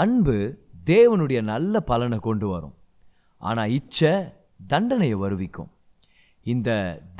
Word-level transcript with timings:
அன்பு 0.00 0.36
தேவனுடைய 0.90 1.40
நல்ல 1.50 1.80
பலனை 1.90 2.18
கொண்டு 2.18 2.46
வரும். 2.48 2.74
ஆனால் 3.42 3.72
இச்சை 3.78 4.12
தண்டனையை 4.72 5.16
வருவிக்கும். 5.24 5.68
இந்த 6.46 6.70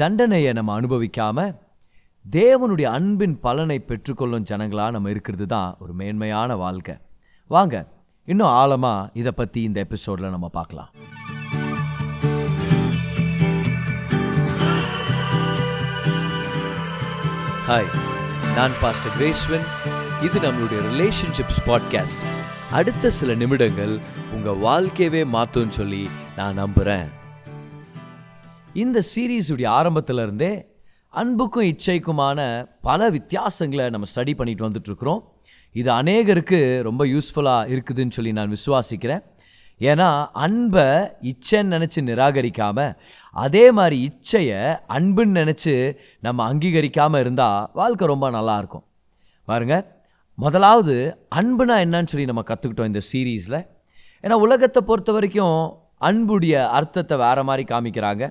தண்டனையை 0.00 0.52
நம்ம 0.58 0.72
அனுபவிக்காம 0.80 1.44
தேவனுடைய 2.24 2.86
அன்பின் 2.98 3.36
பலனை 3.40 3.78
பெற்றுக்கொள்ளும் 3.88 4.46
ஜனங்களாக 4.50 4.94
நம்ம 4.96 5.10
இருக்கிறது 5.14 5.46
தான் 5.54 5.76
ஒரு 5.82 5.92
மேன்மையான 6.00 6.56
வாழ்க்கை. 6.64 6.94
வாங்க 7.50 7.74
இன்னும் 8.28 8.52
ஆழமாக 8.60 9.10
இதை 9.20 9.32
பற்றி 9.40 9.62
இந்த 9.62 9.78
எபிசோட்ல 9.86 10.30
நம்ம 10.34 10.48
பார்க்கலாம். 10.58 10.90
ஹாய் 17.68 17.90
நான் 18.56 18.74
பாஸ்டர் 18.82 19.14
கிரேஸ்வன். 19.18 19.68
இது 20.26 20.38
நம்மளுடைய 20.46 20.80
ரிலேஷன்ஷிப்ஸ் 20.90 21.62
பாட்காஸ்ட் 21.70 22.26
அடுத்த 22.76 23.10
சில 23.10 23.34
நிமிடங்கள் 23.34 23.92
உங்கள் 24.34 24.56
வாழ்க்கையவே 24.56 25.20
மாற்றும்னு 25.34 25.68
சொல்லி 25.68 26.08
நான் 26.36 26.54
நம்புகிறேன் 26.54 27.10
இந்த 28.72 29.02
சீரீஸுடைய 29.14 29.66
ஆரம்பத்திலருந்தே 29.78 30.66
அன்புக்கும் 31.08 31.64
இச்சைக்குமான 31.64 32.68
பல 32.80 33.10
வித்தியாசங்களை 33.10 33.90
நம்ம 33.90 34.06
ஸ்டடி 34.14 34.34
பண்ணிட்டு 34.34 34.68
வந்துட்டுருக்குறோம் 34.68 35.22
இது 35.72 35.92
அநேகருக்கு 35.92 36.82
ரொம்ப 36.82 37.04
யூஸ்ஃபுல்லாக 37.04 37.70
இருக்குதுன்னு 37.74 38.10
சொல்லி 38.10 38.32
நான் 38.32 38.56
விசுவாசிக்கிறேன். 38.56 39.22
ஏன்னா 39.80 40.28
அன்பை 40.32 40.88
இச்சைன்னு 41.30 41.74
நினச்சி 41.76 42.02
நிராகரிக்காமல் 42.10 42.92
அதே 43.30 43.70
மாதிரி 43.70 43.98
இச்சையை 44.08 44.60
அன்புன்னு 44.88 45.40
நினச்சி 45.42 45.96
நம்ம 46.20 46.52
அங்கீகரிக்காமல் 46.52 47.20
இருந்தால் 47.20 47.70
வாழ்க்கை 47.72 48.06
ரொம்ப 48.06 48.30
நல்லா 48.30 48.58
இருக்கும். 48.58 48.84
பாருங்க. 49.44 49.93
முதலாவது 50.38 50.94
அன்புனா 51.38 51.74
என்னன்னு 51.84 52.10
சொல்லி 52.12 52.30
நம்ம 52.30 52.42
கற்றுக்கிட்டோம் 52.48 52.90
இந்த 52.90 53.00
சீரீஸில். 53.10 53.60
ஏன்னா 54.24 54.36
உலகத்தை 54.44 54.80
பொறுத்த 54.88 55.10
வரைக்கும் 55.12 55.58
அன்புடைய 56.08 56.54
அர்த்தத்தை 56.78 57.16
வேறு 57.24 57.42
மாதிரி 57.48 57.64
காமிக்கிறாங்க. 57.72 58.24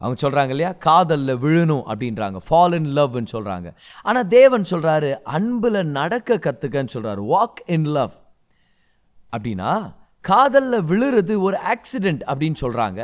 அவங்க 0.00 0.16
சொல்கிறாங்க 0.22 0.52
இல்லையா? 0.54 0.70
காதலில் 0.86 1.40
விழணும் 1.44 1.84
அப்படின்றாங்க. 1.90 2.38
ஃபால் 2.46 2.74
இன் 2.78 2.88
லவ்னு 2.98 3.32
சொல்கிறாங்க 3.34 3.68
ஆனால் 4.02 4.28
தேவன் 4.36 4.64
சொல்கிறாரு 4.72 5.10
அன்பில் 5.36 5.80
நடக்க 5.98 6.38
கற்றுக்கன்னு 6.46 6.94
சொல்கிறாரு 6.96 7.24
வாக் 7.32 7.60
இன் 7.76 7.88
லவ் 7.96 8.14
அப்படின்னா 9.32 9.72
காதலில் 10.24 10.86
விழுறது 10.90 11.34
ஒரு 11.46 11.56
ஆக்சிடெண்ட் 11.74 12.22
அப்படின்னு 12.30 12.58
சொல்கிறாங்க 12.64 13.00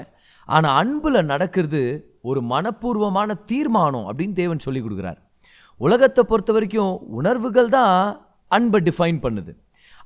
ஆனால் 0.48 0.76
அன்பில் 0.82 1.20
நடக்கிறது 1.32 1.82
ஒரு 2.30 2.40
மனப்பூர்வமான 2.52 3.30
தீர்மானம் 3.50 4.06
அப்படின்னு 4.08 4.38
தேவன் 4.42 4.64
சொல்லி 4.66 4.80
கொடுக்குறார். 4.82 5.18
உலகத்தை 5.80 6.22
பொறுத்த 6.24 6.50
வரைக்கும் 6.52 6.94
உணர்வுகள் 7.18 7.74
தான் 7.78 7.98
அன்பை 8.56 8.80
டிஃபைன் 8.88 9.18
பண்ணுது. 9.24 9.52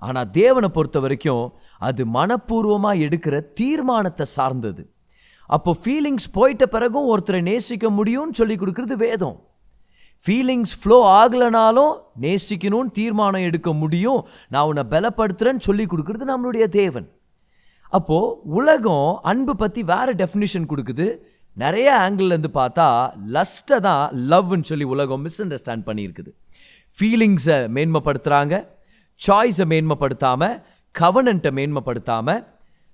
ஆனால் 0.03 0.31
தேவனை 0.41 0.69
பொறுத்த 0.77 0.99
வரைக்கும் 1.05 1.45
அது 1.89 2.03
மனப்பூர்வமாக 2.17 3.03
எடுக்கிற 3.07 3.35
தீர்மானத்தை 3.61 4.27
சார்ந்தது. 4.37 4.83
அப்போ 5.57 5.71
ஃபீலிங்ஸ் 5.83 6.29
போயிட்ட 6.37 6.65
பிறகும் 6.75 7.09
ஒருத்தரை 7.13 7.41
நேசிக்க 7.49 7.87
முடியும்னு 7.99 8.39
சொல்லி 8.41 8.57
கொடுக்குறது 8.59 8.97
வேதம். 9.07 9.37
ஃபீலிங்ஸ் 10.25 10.75
ஃப்ளோ 10.81 10.99
ஆகலைனாலும் 11.21 11.93
நேசிக்கணும்னு 12.25 12.93
தீர்மானம் 12.99 13.47
எடுக்க 13.49 13.71
முடியும். 13.83 14.21
நான் 14.53 14.69
உன்னை 14.71 14.85
பலப்படுத்துறேன்னு 14.93 15.67
சொல்லி 15.69 15.85
கொடுக்குறது 15.93 16.27
நம்மளுடைய 16.33 16.67
தேவன். 16.81 17.09
அப்போது 17.99 18.37
உலகம் 18.59 19.09
அன்பு 19.31 19.55
பற்றி 19.63 19.81
வேற 19.93 20.09
டெஃபினிஷன் 20.23 20.69
கொடுக்குது. 20.73 21.07
நிறைய 21.57 21.89
ஆங்கிள்லேருந்து 22.05 22.51
பார்த்தா 22.61 22.87
லஸ்ட்டை 23.35 23.79
தான் 23.89 24.05
லவ்னு 24.31 24.69
சொல்லி 24.71 24.87
உலகம் 24.95 25.23
மிஸ் 25.27 25.43
அண்டர்ஸ்டாண்ட் 25.45 25.87
பண்ணியிருக்குது. 25.89 26.31
ஃபீலிங்ஸை 26.99 27.59
மேன்மைப்படுத்துகிறாங்க 27.77 28.69
சாய்ஸை 29.27 29.65
மேன்மைப்படுத்தாமல் 29.73 30.63
கவனண்ட்டை 31.01 31.51
மேன்மைப்படுத்தாமல் 31.59 32.45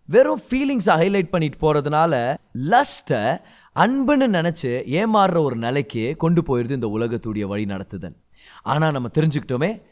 வெறும் 0.04 0.42
ஃபீலிங்ஸை 0.50 0.94
ஹைலைட் 1.00 1.30
பண்ணிட்டு 1.30 1.58
போகிறதுனால 1.64 2.36
லஸ்ட்டை 2.72 3.38
அன்புன்னு 3.76 4.26
நினச்சி 4.36 4.70
ஏமாறுற 4.98 5.38
ஒரு 5.42 5.56
நிலைக்கு 5.56 6.16
கொண்டு 6.16 6.42
போயிடுது 6.48 6.70
இந்த 6.70 6.88
உலகத்துடைய 6.98 7.44
வழி 7.46 7.64
நடத்துதல். 7.64 8.16
ஆனால் 8.62 8.92
நம்ம 8.92 9.08
தெரிஞ்சுக்கிட்டோமே 9.18 9.82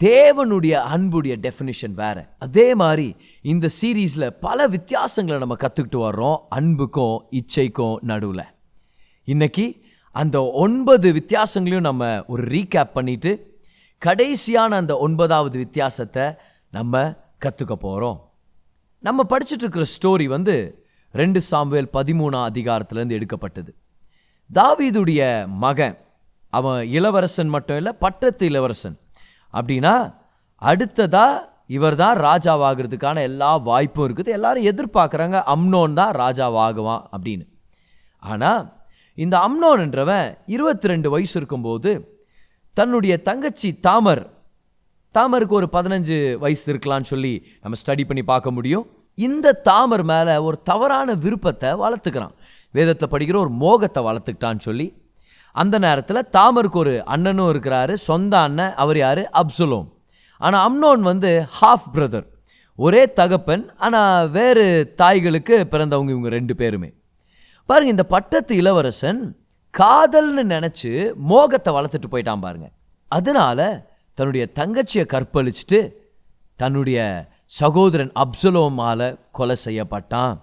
தேவனுடைய 0.00 0.72
அன்புடைய 0.72 1.36
டெஃபினிஷன் 1.36 1.94
வேறு. 1.94 2.22
அதே 2.38 2.74
மாதிரி 2.74 3.16
இந்த 3.42 3.68
சீரீஸில் 3.80 4.30
பல 4.40 4.68
வித்தியாசங்களை 4.68 5.38
நம்ம 5.38 5.56
கற்றுக்கிட்டு 5.60 6.00
வர்றோம் 6.06 6.38
அன்புக்கும் 6.48 7.24
இச்சைக்கும் 7.30 7.96
நடுவில். 8.00 8.44
இன்றைக்கி 9.26 9.82
அந்த 10.16 10.50
ஒன்பது 10.64 11.12
வித்தியாசங்களையும் 11.12 11.88
நம்ம 11.90 12.24
ஒரு 12.26 12.42
ரீகேப் 12.44 12.94
பண்ணிவிட்டு 12.94 13.32
கடைசியான 14.02 14.70
அந்த 14.82 14.94
ஒன்பதாவது 15.06 15.56
வித்தியாசத்தை 15.58 16.24
நம்ம 16.76 17.02
கற்றுக்க 17.44 17.74
போகிறோம் 17.86 18.18
நம்ம 19.06 19.24
படிச்சுட்டு 19.32 19.64
இருக்கிற 19.64 19.84
ஸ்டோரி 19.96 20.26
வந்து 20.36 20.54
ரெண்டு 21.14 21.40
சாம்வேல் 21.50 21.88
பதிமூணாம் 21.96 22.48
அதிகாரத்துலேருந்து 22.50 23.16
எடுக்கப்பட்டது. 23.18 23.70
தாவீதுடைய 24.50 25.20
மகன் 25.64 25.96
அவன் 26.52 26.80
இளவரசன் 26.96 27.50
மட்டும் 27.54 27.78
இல்லை 27.80 27.92
பட்டத்து 28.04 28.44
இளவரசன். 28.50 28.96
அப்படின்னா 29.54 29.94
அடுத்ததாக 30.62 31.48
இவர் 31.76 31.96
தான் 32.02 32.16
ராஜாவாகிறதுக்கான 32.28 33.22
எல்லா 33.30 33.50
வாய்ப்பும் 33.70 34.06
இருக்குது. 34.06 34.30
எல்லாரும் 34.36 34.68
எதிர்பார்க்குறாங்க 34.70 35.38
அம்னோன் 35.54 35.98
தான் 36.00 36.12
ராஜாவாகுவான் 36.22 37.02
அப்படின்னு. 37.14 37.44
ஆனால் 38.22 38.62
இந்த 39.18 39.36
அம்னோன்ன்றவன் 39.48 40.26
இருபத்தி 40.54 40.90
ரெண்டு 40.92 41.08
வயசு 41.10 41.34
இருக்கும்போது 41.40 41.90
தன்னுடைய 42.80 43.14
தங்கச்சி 43.28 43.68
தாமர். 43.86 44.22
தாமருக்கு 45.14 45.58
ஒரு 45.58 45.68
பதினஞ்சு 45.72 46.16
வயசு 46.42 46.66
இருக்கலாம்னு 46.72 47.10
சொல்லி 47.12 47.34
நம்ம 47.62 47.78
ஸ்டடி 47.82 48.04
பண்ணி 48.04 48.22
பார்க்க 48.22 48.50
முடியும். 48.50 48.86
இந்த 49.14 49.52
தாமர் 49.52 50.02
மேலே 50.02 50.36
ஒரு 50.36 50.56
தவறான 50.62 51.14
விருப்பத்தை 51.14 51.70
வளர்த்துக்கிறான். 51.72 52.34
வேதத்தில் 52.70 53.12
படிக்கிற 53.12 53.36
ஒரு 53.36 53.50
மோகத்தை 53.50 54.02
வளர்த்துக்கிட்டான்னு 54.04 54.58
சொல்லி. 54.58 54.86
அந்த 55.52 55.78
நேரத்தில் 55.78 56.28
தாமருக்கு 56.32 56.78
ஒரு 56.78 57.04
அண்ணனும் 57.04 57.50
இருக்கிறாரு. 57.52 57.92
சொந்த 57.92 58.34
அண்ணன் 58.38 58.74
அவர் 58.74 58.96
யார்? 58.96 59.22
அப்சுலோம். 59.40 59.88
ஆனால் 60.38 60.64
அம்னோன் 60.66 61.00
வந்து 61.00 61.30
ஹாஃப் 61.60 61.88
பிரதர் 61.94 62.26
ஒரே 62.76 63.12
தகப்பன் 63.12 63.64
ஆனால் 63.76 64.30
வேறு 64.30 64.94
தாய்களுக்கு 65.02 65.56
பிறந்தவங்க 65.72 66.14
இவங்க 66.14 66.28
ரெண்டு 66.28 66.56
பேருமே. 66.56 66.90
பாருங்கள் 67.66 67.94
இந்த 67.96 68.06
பட்டத்து 68.14 68.56
இளவரசன் 68.56 69.20
காதல்னு 69.78 70.42
நினச்சி 70.54 71.12
மோகத்தை 71.14 71.74
வளர்த்துட்டு 71.74 72.08
போயிட்டான் 72.10 72.40
பாருங்க. 72.40 72.70
அதனால 73.08 73.88
தன்னுடைய 74.14 74.48
தங்கச்சியை 74.54 75.04
கற்பழிச்சிட்டு 75.12 75.92
தன்னுடைய 76.56 77.28
சகோதரன் 77.46 78.12
அப்சலோமால 78.14 79.18
கொலை 79.30 79.56
செய்யப்பட்டான். 79.64 80.40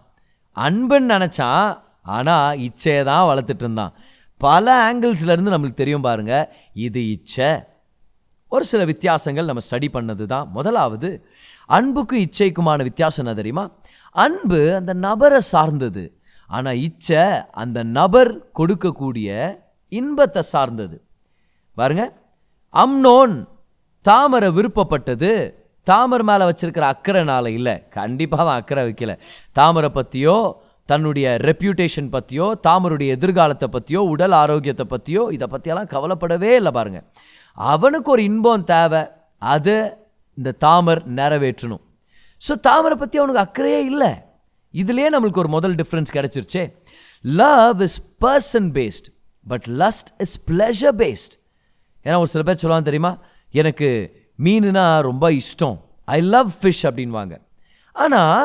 அன்புன்னு 0.56 1.14
நினச்சான் 1.16 1.78
ஆனால் 2.02 2.58
இச்சையை 2.58 3.04
தான் 3.04 3.28
வளர்த்துட்டு 3.30 3.66
இருந்தான். 3.66 3.94
பல 4.38 4.94
ஆங்கிள்ஸ்லேருந்து 4.94 5.54
நம்மளுக்கு 5.54 5.74
தெரியும் 5.74 6.02
பாருங்க 6.02 6.54
இது 6.74 7.12
இச்சை. 7.12 7.64
ஒரு 8.48 8.66
சில 8.66 8.86
வித்தியாசங்கள் 8.86 9.46
நம்ம 9.46 9.62
ஸ்டடி 9.70 9.88
பண்ணது 9.94 10.26
தான் 10.26 10.50
முதலாவது 10.52 11.28
அன்புக்கும் 11.66 12.26
இச்சைக்குமான 12.26 12.84
வித்தியாசம் 12.84 13.26
என்ன 13.26 13.36
தெரியுமா? 13.36 13.72
அன்பு 14.12 14.76
அந்த 14.76 14.94
நபரை 14.94 15.40
சார்ந்தது. 15.40 16.17
ஆனால் 16.50 16.82
இச்சை 16.88 17.24
அந்த 17.62 17.80
நபர் 17.98 18.32
கொடுக்கக்கூடிய 18.60 19.30
இன்பத்தை 19.92 20.42
சார்ந்தது. 20.54 20.98
பாருங்க 21.78 22.04
அம்னோன் 22.74 23.36
தாமரை 24.06 24.50
விருப்பப்பட்டது. 24.58 25.32
தாமரை 25.88 26.24
மேலே 26.30 26.44
வச்சிருக்கிற 26.50 26.86
அக்கறைனால 26.94 27.46
இல்லை. 27.58 27.76
கண்டிப்பாக 27.98 28.44
அவன் 28.44 28.60
அக்கறை 28.60 28.82
வைக்கல. 28.88 29.12
தாமரை 29.60 29.90
பற்றியோ 29.98 30.38
தன்னுடைய 30.90 31.28
ரெப்யூட்டேஷன் 31.50 32.10
பற்றியோ 32.16 32.46
தாமருடைய 32.68 33.16
எதிர்காலத்தை 33.18 33.68
பற்றியோ 33.76 34.02
உடல் 34.14 34.36
ஆரோக்கியத்தை 34.42 34.86
பற்றியோ 34.94 35.24
இதை 35.36 35.48
பற்றியெல்லாம் 35.54 35.92
கவலைப்படவே 35.94 36.52
இல்லை 36.60 36.72
பாருங்கள் 36.78 37.06
அவனுக்கு 37.58 38.10
ஒரு 38.16 38.24
இன்பம் 38.30 38.68
தேவை. 38.74 39.02
அதை 39.42 39.78
இந்த 40.38 40.56
தாமர் 40.66 41.02
நிறைவேற்றணும். 41.20 41.84
ஸோ 42.42 42.54
தாமரை 42.68 42.96
பற்றி 42.98 43.18
அவனுக்கு 43.22 43.46
அக்கறையே 43.46 43.82
இல்லை. 43.92 44.12
இதுலேயே 44.82 45.10
நம்மளுக்கு 45.16 45.42
ஒரு 45.44 45.52
முதல் 45.56 45.76
difference 45.82 46.12
கிடைச்சிருச்சே. 46.14 46.64
Love 47.22 47.82
is 47.88 47.98
person 48.26 48.70
based 48.78 49.08
but 49.48 49.68
lust 49.82 50.10
is 50.18 50.36
pleasure 50.50 50.98
based 51.04 51.36
ஏன்னா 52.06 52.18
ஒரு 52.24 52.32
சில 52.34 52.44
பேர் 52.44 52.62
சொல்லலாம் 52.64 52.88
தெரியுமா? 52.90 53.12
எனக்கு 53.62 53.90
மீனுனா 54.44 54.86
ரொம்ப 55.10 55.26
இஷ்டம். 55.32 55.78
ஐ 56.16 56.18
லவ் 56.36 56.52
ஃபிஷ் 56.62 56.84
அப்படின்வாங்க. 56.84 57.36
ஆனால் 57.92 58.44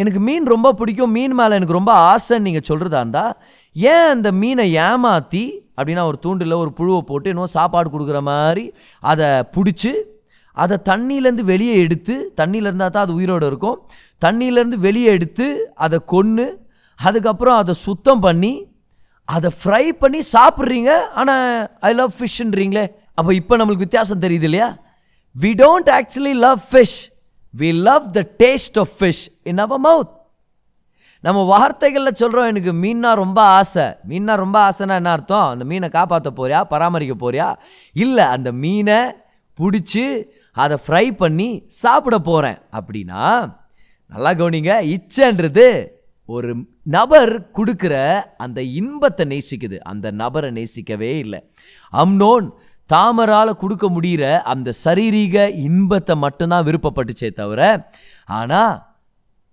எனக்கு 0.00 0.20
மீன் 0.20 0.52
ரொம்ப 0.54 0.68
பிடிக்கும். 0.72 1.14
மீன் 1.16 1.34
மேலே 1.38 1.54
எனக்கு 1.58 1.78
ரொம்ப 1.78 1.92
ஆசைன்னு 2.10 2.46
நீங்கள் 2.48 2.68
சொல்கிறதா 2.68 3.00
இருந்தால் 3.04 3.32
ஏன் 3.72 4.08
அந்த 4.14 4.28
மீனை 4.42 4.66
ஏமாற்றி 4.88 5.44
அப்படின்னா 5.76 6.04
ஒரு 6.10 6.18
தூண்டில் 6.18 6.60
ஒரு 6.62 6.70
புழுவை 6.78 7.00
போட்டு 7.00 7.28
இன்னும் 7.28 7.54
சாப்பாடு 7.56 7.88
கொடுக்குற 7.90 8.20
மாதிரி 8.28 8.64
அதை 9.12 9.26
பிடிச்சி 9.26 9.92
அதை 10.62 10.76
தண்ணியிலேருந்து 10.90 11.44
வெளியே 11.52 11.74
எடுத்து 11.84 12.14
தண்ணியில் 12.40 12.68
இருந்தால் 12.68 12.94
தான் 12.94 13.06
அது 13.06 13.14
உயிரோடு 13.20 13.46
இருக்கும். 13.50 13.76
தண்ணியிலேருந்து 14.24 14.78
வெளியே 14.86 15.10
எடுத்து 15.16 15.46
அதை 15.86 15.98
கொன்று 16.14 16.46
அதுக்கப்புறம் 16.98 17.58
அதை 17.62 17.74
சுத்தம் 17.86 18.22
பண்ணி 18.26 18.52
அதை 19.34 19.50
ஃப்ரை 19.60 19.84
பண்ணி 20.02 20.20
சாப்பிட்றீங்க. 20.34 20.92
ஆனால் 21.20 21.46
ஐ 21.88 21.90
லவ் 22.00 22.12
ஃபிஷ்ன்றீங்களே 22.18 22.84
அப்போ 23.18 23.30
இப்போ 23.40 23.54
நம்மளுக்கு 23.58 23.86
வித்தியாசம் 23.86 24.22
தெரியுது 24.24 24.46
இல்லையா? 24.50 24.68
We 25.42 25.50
don't 25.62 25.90
actually 25.98 26.34
love 26.46 26.60
fish 26.70 26.98
we 27.60 27.68
love 27.88 28.06
the 28.16 28.22
taste 28.44 28.78
of 28.82 28.94
fish 28.98 29.24
in 29.50 29.62
our 29.64 29.82
mouth 29.88 30.14
நம்ம 31.26 31.38
வார்த்தைகளில் 31.52 32.18
சொல்கிறோம் 32.20 32.50
எனக்கு 32.50 32.72
மீன்னா 32.82 33.10
ரொம்ப 33.22 33.40
ஆசை. 33.60 33.86
மீன்னா 34.10 34.34
ரொம்ப 34.42 34.56
ஆசைன்னா 34.66 34.96
என்ன 35.00 35.10
அர்த்தம்? 35.10 35.48
அந்த 35.52 35.64
மீனை 35.70 35.88
காப்பாற்ற 35.96 36.30
போறியா? 36.36 36.60
பராமரிக்க 36.72 37.14
போறியா? 37.22 37.48
இல்லை 38.04 38.26
அந்த 38.36 38.50
மீனை 38.64 38.98
பிடிச்சி 39.58 40.04
அதை 40.62 40.76
ஃப்ரை 40.84 41.06
பண்ணி 41.22 41.48
சாப்பிட 41.82 42.16
போகிறேன் 42.28 42.58
அப்படின்னா 42.78 43.22
நல்லா 44.12 44.30
கவனிங்க 44.40 44.74
இச்சன்றது 44.94 45.68
ஒரு 46.28 46.50
நபர் 46.96 47.32
கொடுக்குற 47.58 47.94
அந்த 48.44 48.58
இன்பத்தை 48.80 49.24
நேசிக்குது. 49.32 49.76
அந்த 49.90 50.06
நபரை 50.22 50.48
நேசிக்கவே 50.58 51.12
இல்லை. 51.24 51.40
அம்னோன் 51.92 52.46
தாமரால் 52.90 53.60
கொடுக்க 53.62 53.86
முடிகிற 53.94 54.24
அந்த 54.52 54.68
சரீரீக 54.84 55.36
இன்பத்தை 55.68 56.14
மட்டும்தான் 56.24 56.66
விருப்பப்பட்டுச்சே 56.68 57.30
தவிர 57.40 57.62
ஆனால் 58.38 58.74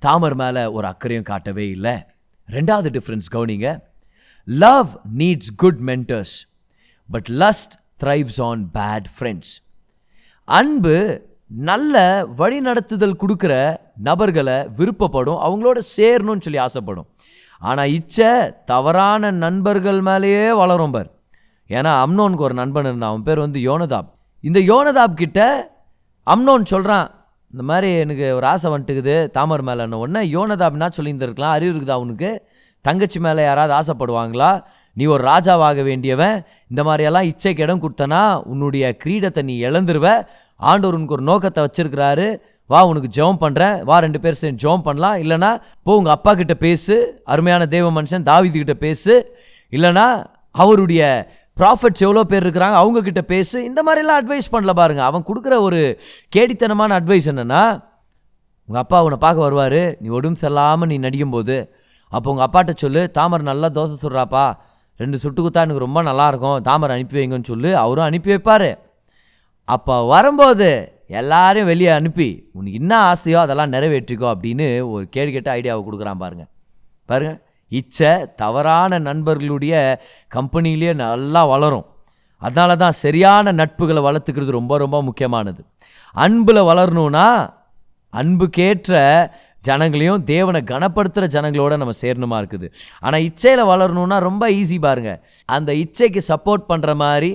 தாமர் 0.01 0.37
மேலே 0.41 0.63
ஒரு 0.77 0.85
அக்கறையும் 0.91 1.29
காட்டவே 1.31 1.65
இல்லை. 1.75 1.95
ரெண்டாவது 2.49 2.89
டிஃப்ரென்ஸ் 2.97 3.29
கவனிங்க. 3.35 3.69
Love 4.47 4.89
needs 5.21 5.53
good 5.63 5.81
mentors 5.91 6.35
but 7.09 7.29
lust 7.43 7.75
thrives 8.03 8.39
on 8.49 8.63
bad 8.77 9.07
friends 9.15 9.53
அன்பு 10.47 10.95
நல்ல 11.47 12.25
வழிநடத்துதல் 12.37 13.19
கொடுக்குற 13.21 13.53
நபர்களை 14.03 14.67
விருப்பப்படும் 14.77 15.39
அவங்களோட 15.45 15.79
சேரணும்னு 15.97 16.45
சொல்லி 16.45 16.57
ஆசைப்படும். 16.57 17.07
ஆனால் 17.59 17.89
இச்சை 17.89 18.31
தவறான 18.65 19.31
நண்பர்கள் 19.31 20.01
மேலேயே 20.01 20.51
வளரும் 20.51 20.91
பார். 20.91 21.09
ஏன்னா 21.69 21.91
அம்னோனுக்கு 22.05 22.45
ஒரு 22.47 22.53
நண்பன் 22.53 22.83
இருந்தான் 22.83 23.09
அவன் 23.09 23.23
பேர் 23.23 23.39
வந்து 23.39 23.59
யோனதாப். 23.59 24.09
இந்த 24.41 24.59
யோனதாப் 24.59 25.13
கிட்ட 25.13 25.39
அம்னோன் 26.27 26.71
சொல்கிறான் 26.73 27.07
இந்த 27.51 27.63
மாதிரி 27.63 27.89
எனக்கு 27.97 28.35
ஒரு 28.35 28.45
ஆசை 28.45 28.71
வந்துட்டுக்குது 28.71 29.15
தாமர் 29.29 29.63
மேலேன்னு 29.63 29.97
ஒன்று 29.97 30.21
யோனதாப்னா 30.35 30.89
சொல்லியிருந்திருக்கலாம் 30.97 31.55
அறிவு 31.57 31.73
இருக்குதா 31.73 31.99
அவனுக்கு 31.99 32.49
தங்கச்சி 32.81 33.19
மேலே 33.19 33.43
யாராவது 33.43 33.73
ஆசைப்படுவாங்களா? 33.79 34.63
நீ 34.97 35.03
ஒரு 35.13 35.21
ராஜாவாக 35.31 35.83
வேண்டியவன். 35.89 36.35
இந்த 36.71 36.81
மாதிரியெல்லாம் 36.87 37.29
இச்சைக்கு 37.31 37.63
இடம் 37.65 37.81
கொடுத்தனா 37.85 38.21
உன்னுடைய 38.51 38.85
கிரீடத்தை 39.03 39.41
நீ 39.49 39.55
இழந்துருவ. 39.67 40.07
ஆண்டவர் 40.69 40.97
உனக்கு 40.97 41.17
ஒரு 41.17 41.25
நோக்கத்தை 41.31 41.61
வச்சிருக்கிறாரு. 41.65 42.27
வா 42.71 42.79
உனக்கு 42.91 43.09
ஜெபம் 43.15 43.41
பண்ணுறேன் 43.41 43.75
வா 43.87 43.95
ரெண்டு 44.05 44.19
பேர் 44.21 44.37
சேர்ந்து 44.41 44.61
ஜெபம் 44.63 44.85
பண்ணலாம். 44.85 45.17
இல்லைனா 45.23 45.49
போ 45.87 45.95
உங்கள் 45.99 46.15
அப்பா 46.17 46.31
கிட்ட 46.39 46.53
பேசு. 46.67 46.95
அருமையான 47.33 47.65
தேவ 47.73 47.89
மனுஷன் 47.97 48.27
தாவீது 48.29 48.57
கிட்ட 48.61 48.75
பேசு. 48.85 49.15
இல்லைனா 49.73 50.05
அவருடைய 50.63 51.01
ப்ராஃபிட்ஸ் 51.59 52.03
எவ்வளோ 52.05 52.23
பேர் 52.31 52.43
இருக்கிறாங்க 52.45 52.77
அவங்கக்கிட்ட 52.81 53.21
பேசு. 53.33 53.57
இந்த 53.69 53.79
மாதிரிலாம் 53.87 54.19
அட்வைஸ் 54.21 54.53
பண்ணல 54.53 54.73
பாருங்க. 54.79 55.01
அவன் 55.09 55.27
கொடுக்குற 55.29 55.57
ஒரு 55.67 55.81
கேடித்தனமான 56.35 56.97
அட்வைஸ் 56.99 57.29
என்னென்னா 57.33 57.63
உங்கள் 58.69 58.83
அப்பா 58.83 58.99
உன்னை 59.05 59.19
பார்க்க 59.25 59.47
வருவார். 59.47 59.81
நீ 60.01 60.07
உடம்பு 60.19 60.41
சரியில்லாமல் 60.43 60.89
நீ 60.91 60.97
நடிக்கும்போது. 61.05 61.57
அப்போ 62.11 62.27
உங்கள் 62.33 62.45
அப்பாட்ட 62.47 62.73
சொல்லு 62.83 63.01
தாமரை 63.17 63.43
நல்லா 63.51 63.67
தோசை 63.77 63.95
சுடுறாப்பா. 64.03 64.45
ரெண்டு 64.99 65.17
சுட்டு 65.23 65.41
குத்தா 65.43 65.63
எனக்கு 65.65 65.85
ரொம்ப 65.85 65.99
நல்லாயிருக்கும் 66.09 66.59
தாமரை 66.67 66.93
அனுப்பி 66.97 67.17
வைங்கன்னு 67.19 67.49
சொல்லி 67.51 67.71
அவரும் 67.83 68.07
அனுப்பி 68.09 68.29
வைப்பார். 68.33 68.69
அப்போ 69.67 69.95
வரும்போது 70.13 70.69
எல்லாரையும் 71.19 71.69
வெளியே 71.71 71.91
அனுப்பி 71.99 72.27
உனக்கு 72.57 72.77
என்ன 72.81 72.93
ஆசையோ 73.11 73.39
அதெல்லாம் 73.45 73.73
நிறைவேற்றிக்கோ 73.75 74.27
அப்படின்னு 74.33 74.67
ஒரு 74.93 75.03
கேடு 75.15 75.29
கேட்ட 75.35 75.49
ஐடியாவை 75.57 75.81
கொடுக்குறான் 75.87 76.21
பாருங்கள் 76.23 76.49
பாருங்கள் 77.09 77.39
இச்சை 77.71 78.11
தவறான 78.41 78.99
நண்பர்களுடைய 79.07 79.75
கம்பெனிலேயே 80.35 80.93
நல்லா 81.01 81.41
வளரும். 81.53 81.85
அதனால 82.41 82.71
தான் 82.83 82.95
சரியான 83.03 83.53
நட்புகளை 83.59 84.01
வளர்த்துக்கிறது 84.07 84.57
ரொம்ப 84.59 84.73
ரொம்ப 84.83 84.97
முக்கியமானது. 85.07 85.61
அன்பில் 86.15 86.67
வளரணும்னா 86.69 87.27
அன்புக்கேற்ற 88.13 88.93
ஜனங்களையும் 89.69 90.23
தேவனை 90.33 90.61
கனப்படுத்துகிற 90.71 91.27
ஜனங்களோட 91.35 91.73
நம்ம 91.81 91.93
சேரணுமா 92.03 92.37
இருக்குது. 92.41 92.67
ஆனால் 93.05 93.25
இச்சையில் 93.29 93.69
வளரணும்னா 93.71 94.17
ரொம்ப 94.29 94.45
ஈஸி 94.59 94.77
பாருங்க. 94.87 95.11
அந்த 95.49 95.73
இச்சைக்கு 95.83 96.23
சப்போர்ட் 96.31 96.69
பண்ணுற 96.71 96.93
மாதிரி 97.03 97.31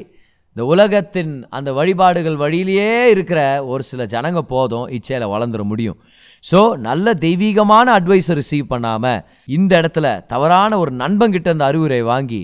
இந்த 0.57 0.63
உலகத்தின் 0.75 1.33
அந்த 1.57 1.71
வழிபாடுகள் 1.79 2.37
வழியிலேயே 2.43 2.95
இருக்கிற 3.15 3.41
ஒரு 3.73 3.83
சில 3.91 4.05
ஜனங்க 4.15 4.41
போதும் 4.53 4.87
இச்சையில் 4.97 5.33
வளர்ந்துட 5.35 5.65
முடியும். 5.73 5.99
ஸோ 6.45 6.61
நல்ல 6.89 7.15
தெய்வீகமான 7.27 7.87
அட்வைஸை 7.99 8.35
ரிசீவ் 8.41 8.73
பண்ணாமல் 8.73 9.23
இந்த 9.57 9.73
இடத்துல 9.81 10.07
தவறான 10.33 10.79
ஒரு 10.83 10.93
நண்பங்கிட்ட 11.03 11.55
அந்த 11.55 11.65
அறிவுரை 11.71 12.01
வாங்கி 12.11 12.43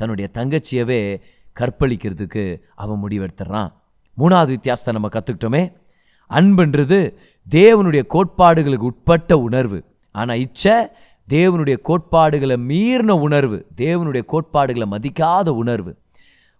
தன்னுடைய 0.00 0.28
தங்கச்சியவே 0.38 1.00
கற்பழிக்கிறதுக்கு 1.60 2.44
அவன் 2.82 3.02
முடிவெடுத்துறான். 3.04 3.70
மூணாவது 4.18 4.50
வித்தியாசத்தை 4.56 4.92
நம்ம 4.96 5.10
கற்றுக்கிட்டோமே 5.16 5.62
அன்புன்றது 6.30 6.98
தேவனுடைய 7.50 8.02
கோட்பாடுகளுக்கு 8.14 8.88
உட்பட்ட 8.90 9.38
உணர்வு. 9.38 9.78
ஆனால் 10.12 10.38
இச்சை 10.38 10.76
தேவனுடைய 11.28 11.76
கோட்பாடுகளை 11.80 12.56
மீறின 12.68 13.10
உணர்வு 13.10 13.66
தேவனுடைய 13.76 14.24
கோட்பாடுகளை 14.24 14.88
மதிக்காத 14.90 15.48
உணர்வு. 15.48 15.92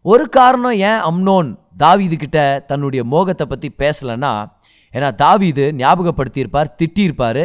ஒரு 0.02 0.28
காரணம் 0.28 0.72
ஏன் 0.72 1.00
அம்னோன் 1.10 1.48
தாவீதுகிட்ட 1.78 2.64
தன்னுடைய 2.64 3.04
மோகத்தை 3.04 3.46
பற்றி 3.46 3.68
பேசலைன்னா 3.78 4.32
ஏன்னா 4.94 5.14
தாவீது 5.14 5.74
ஞாபகப்படுத்தியிருப்பார் 5.76 6.74
திட்டியிருப்பார். 6.80 7.44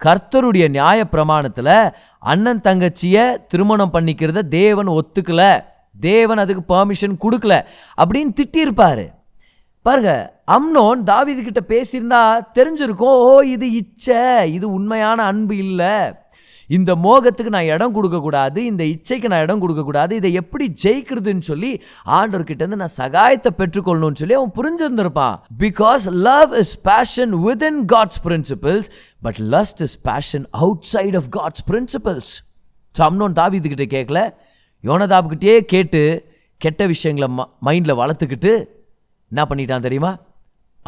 கர்த்தருடைய 0.00 0.68
நியாய 0.68 1.04
பிரமாணத்தில் 1.12 1.92
அண்ணன் 2.18 2.64
தங்கச்சியை 2.64 3.24
திருமணம் 3.46 3.92
பண்ணிக்கிறத 3.92 4.48
தேவன் 4.48 4.88
ஒத்துக்கல. 4.88 5.42
தேவன் 6.00 6.38
அதுக்கு 6.38 6.62
பர்மிஷன் 6.74 7.16
கொடுக்கல 7.24 7.54
அப்படின்னு 8.02 8.32
திட்டியிருப்பாரு. 8.40 9.06
பாருங்கள் 9.82 10.24
அம்னோன் 10.54 11.00
தாவீது 11.10 11.40
கிட்ட 11.46 11.60
பேசியிருந்தா 11.72 12.22
தெரிஞ்சிருக்கும் 12.56 13.18
ஓ 13.26 13.34
இது 13.54 13.66
இச்சை 13.80 14.22
இது 14.56 14.66
உண்மையான 14.78 15.18
அன்பு 15.30 15.54
இல்லை. 15.64 15.94
இந்த 16.76 16.92
மோகத்துக்கு 17.04 17.52
நான் 17.54 17.70
இடம் 17.74 17.94
கொடுக்கக்கூடாது 17.96 18.60
இந்த 18.70 18.82
இச்சைக்கு 18.94 19.30
நான் 19.32 19.44
இடம் 19.44 19.62
கொடுக்கக்கூடாது 19.62 20.12
இதை 20.20 20.30
எப்படி 20.40 20.64
ஜெயிக்கிறதுன்னு 20.82 21.44
சொல்லி 21.50 21.70
ஆண்டவர்கிட்ட 22.18 22.62
இருந்து 22.64 22.80
நான் 22.82 22.96
சகாயத்தை 22.98 23.50
பெற்றுக்கொள்ளணும்னு 23.60 24.20
சொல்லி 24.22 24.36
அவன் 24.38 24.54
புரிஞ்சிருந்திருப்பான். 24.58 25.36
Because 25.64 26.04
love 26.28 26.52
is 26.62 26.74
passion 26.90 27.34
within 27.46 27.80
God's 27.94 28.20
principles 28.26 28.90
but 29.26 29.40
lust 29.54 29.82
is 29.86 29.96
passion 30.10 30.46
outside 30.94 31.18
of 31.20 31.30
God's 31.38 31.64
principles 31.70 32.32
so 32.94 33.02
Amnon 33.08 33.38
தாவீது 33.40 33.68
கிட்ட 33.74 33.86
கேட்கல 33.96 34.22
யோனதாப்கிட்டே 34.84 35.58
கேட்டு 35.74 36.02
கெட்ட 36.60 36.82
விஷயங்களை 36.94 37.28
மைண்டில் 37.68 38.00
வளர்த்துக்கிட்டு 38.02 38.52
என்ன 39.32 39.42
பண்ணிட்டான் 39.48 39.86
தெரியுமா? 39.86 40.12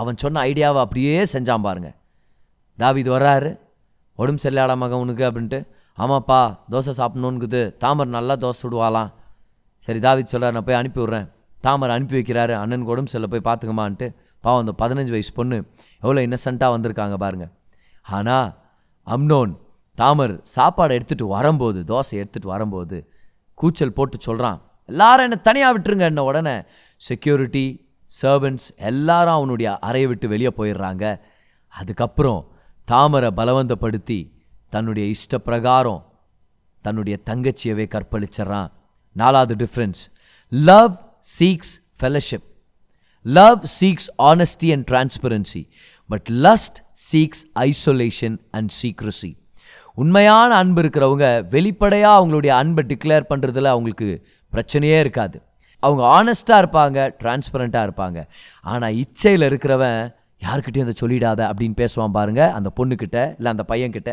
அவன் 0.01 0.21
சொன்ன 0.23 0.43
ஐடியாவை 0.51 0.81
அப்படியே 0.87 1.15
செஞ்சான் 1.35 1.67
பாருங்க. 1.67 1.91
இது 3.03 3.11
வர்றாரு. 3.17 3.51
உடம்பு 4.19 4.43
சரியில்லாத 4.43 4.75
மகன் 4.83 5.03
உனக்கு 5.05 5.25
அப்படின்ட்டு. 5.29 5.59
ஆமாப்பா 5.99 6.41
தோசை 6.73 6.93
சாப்பிட்ணுன்னுக்குது 7.01 7.61
தாமர் 7.83 8.15
நல்லா 8.17 8.35
தோசை 8.45 8.59
சுடுவாளாம். 8.63 9.11
சரி 9.89 10.01
தாவித் 10.07 10.33
சொல்கிறார் 10.33 10.55
நான் 10.57 10.67
போய் 10.69 10.79
அனுப்பி 10.81 11.01
விட்றேன். 11.03 11.27
தாமர் 11.65 11.93
அனுப்பி 11.95 12.15
வைக்கிறாரு. 12.19 12.55
அண்ணனுக்கு 12.63 12.93
உடம்பு 12.95 13.11
சரியில்லை 13.13 13.31
போய் 13.35 13.47
பார்த்துக்கமான்ட்டு 13.49 14.07
பாவம் 14.45 14.63
அந்த 14.63 14.73
பதினஞ்சு 14.83 15.13
வயசு 15.15 15.33
பொண்ணு 15.39 15.57
எவ்வளோ 16.03 16.21
இன்னசென்ட்டாக 16.27 16.75
வந்திருக்காங்க 16.75 17.17
பாருங்கள் 17.25 17.53
ஆனால் 18.07 18.49
அம்னோன் 19.07 19.53
தாமர் 19.99 20.35
சாப்பாடை 20.57 20.93
எடுத்துகிட்டு 20.99 21.27
வரும்போது 21.37 21.79
தோசை 21.91 22.15
எடுத்துகிட்டு 22.21 22.53
வரும்போது 22.55 22.99
கூச்சல் 23.59 23.97
போட்டு 23.99 24.17
சொல்கிறான் 24.29 24.59
எல்லாரும் 24.89 25.27
என்னை 25.27 25.39
தனியாக 25.49 25.75
விட்டுருங்க 25.75 26.05
என்ன 26.13 26.23
உடனே 26.29 26.55
செக்யூரிட்டி 27.01 27.65
சர்வன்ஸ் 28.23 28.67
எல்லாரும் 28.77 29.33
அவனுடைய 29.33 29.79
அறையை 29.79 30.09
விட்டு 30.09 30.29
வெளியே 30.29 30.53
போயிடுறாங்க. 30.57 31.21
அதுக்கப்புறம் 31.69 32.53
தாமரை 32.85 33.31
பலவந்தப்படுத்தி 33.37 34.33
தன்னுடைய 34.69 35.09
இஷ்ட 35.09 35.39
பிரகாரம் 35.39 36.13
தன்னுடைய 36.83 37.19
தங்கச்சியவே 37.31 37.87
கற்பழிச்சிட்றான். 37.95 38.71
நாலாவது 39.13 39.55
difference 39.65 40.01
love 40.49 40.95
seeks 41.39 41.73
fellowship 42.01 42.47
love 43.23 43.65
seeks 43.81 44.09
honesty 44.19 44.73
and 44.73 44.91
transparency 44.91 45.69
but 46.07 46.29
lust 46.33 46.79
seeks 47.13 47.43
isolation 47.59 48.39
and 48.51 48.73
secrecy 48.83 49.39
உண்மையான 49.95 50.55
அன்பு 50.55 50.83
இருக்கிறவங்க 50.83 51.49
வெளிப்படையாக 51.49 52.15
அவங்களுடைய 52.21 52.47
அன்பை 52.47 52.85
டிக்ளேர் 52.89 53.27
பண்ணுறதுல 53.31 53.65
அவங்களுக்கு 53.65 54.27
பிரச்சனையே 54.53 54.99
இருக்காது. 55.01 55.43
அவங்க 55.87 56.03
ஆனஸ்ட்டாக 56.19 56.63
இருப்பாங்க 56.63 56.99
டிரான்ஸ்பரண்ட்டாக 57.21 57.87
இருப்பாங்க. 57.89 58.19
ஆனால் 58.73 58.97
இச்சையில் 59.03 59.47
இருக்கிறவன் 59.51 60.01
யாருக்கிட்டையும் 60.43 60.87
அதை 60.89 60.97
சொல்லிடாத 61.03 61.41
அப்படின்னு 61.51 61.77
பேசுவான் 61.83 62.15
பாருங்கள் 62.19 62.53
அந்த 62.59 62.69
பொண்ணுக்கிட்ட 62.79 63.19
இல்லை 63.39 63.51
அந்த 63.55 63.65
பையன்கிட்ட 63.73 64.13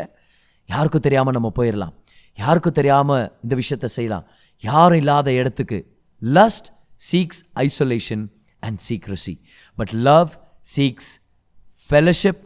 யாருக்கும் 0.68 1.04
தெரியாமல் 1.06 1.36
நம்ம 1.36 1.50
போயிடலாம் 1.58 1.94
யாருக்கும் 2.38 2.76
தெரியாமல் 2.78 3.24
இந்த 3.44 3.54
விஷயத்தை 3.60 3.88
செய்யலாம். 3.94 4.26
யாரும் 4.64 5.00
இல்லாத 5.02 5.28
இடத்துக்கு 5.40 5.78
lust 6.22 6.68
seeks 7.10 7.40
isolation 7.64 8.24
and 8.66 8.80
secrecy 8.88 9.34
but 9.78 9.92
love 10.08 10.30
seeks 10.74 11.10
fellowship 11.88 12.42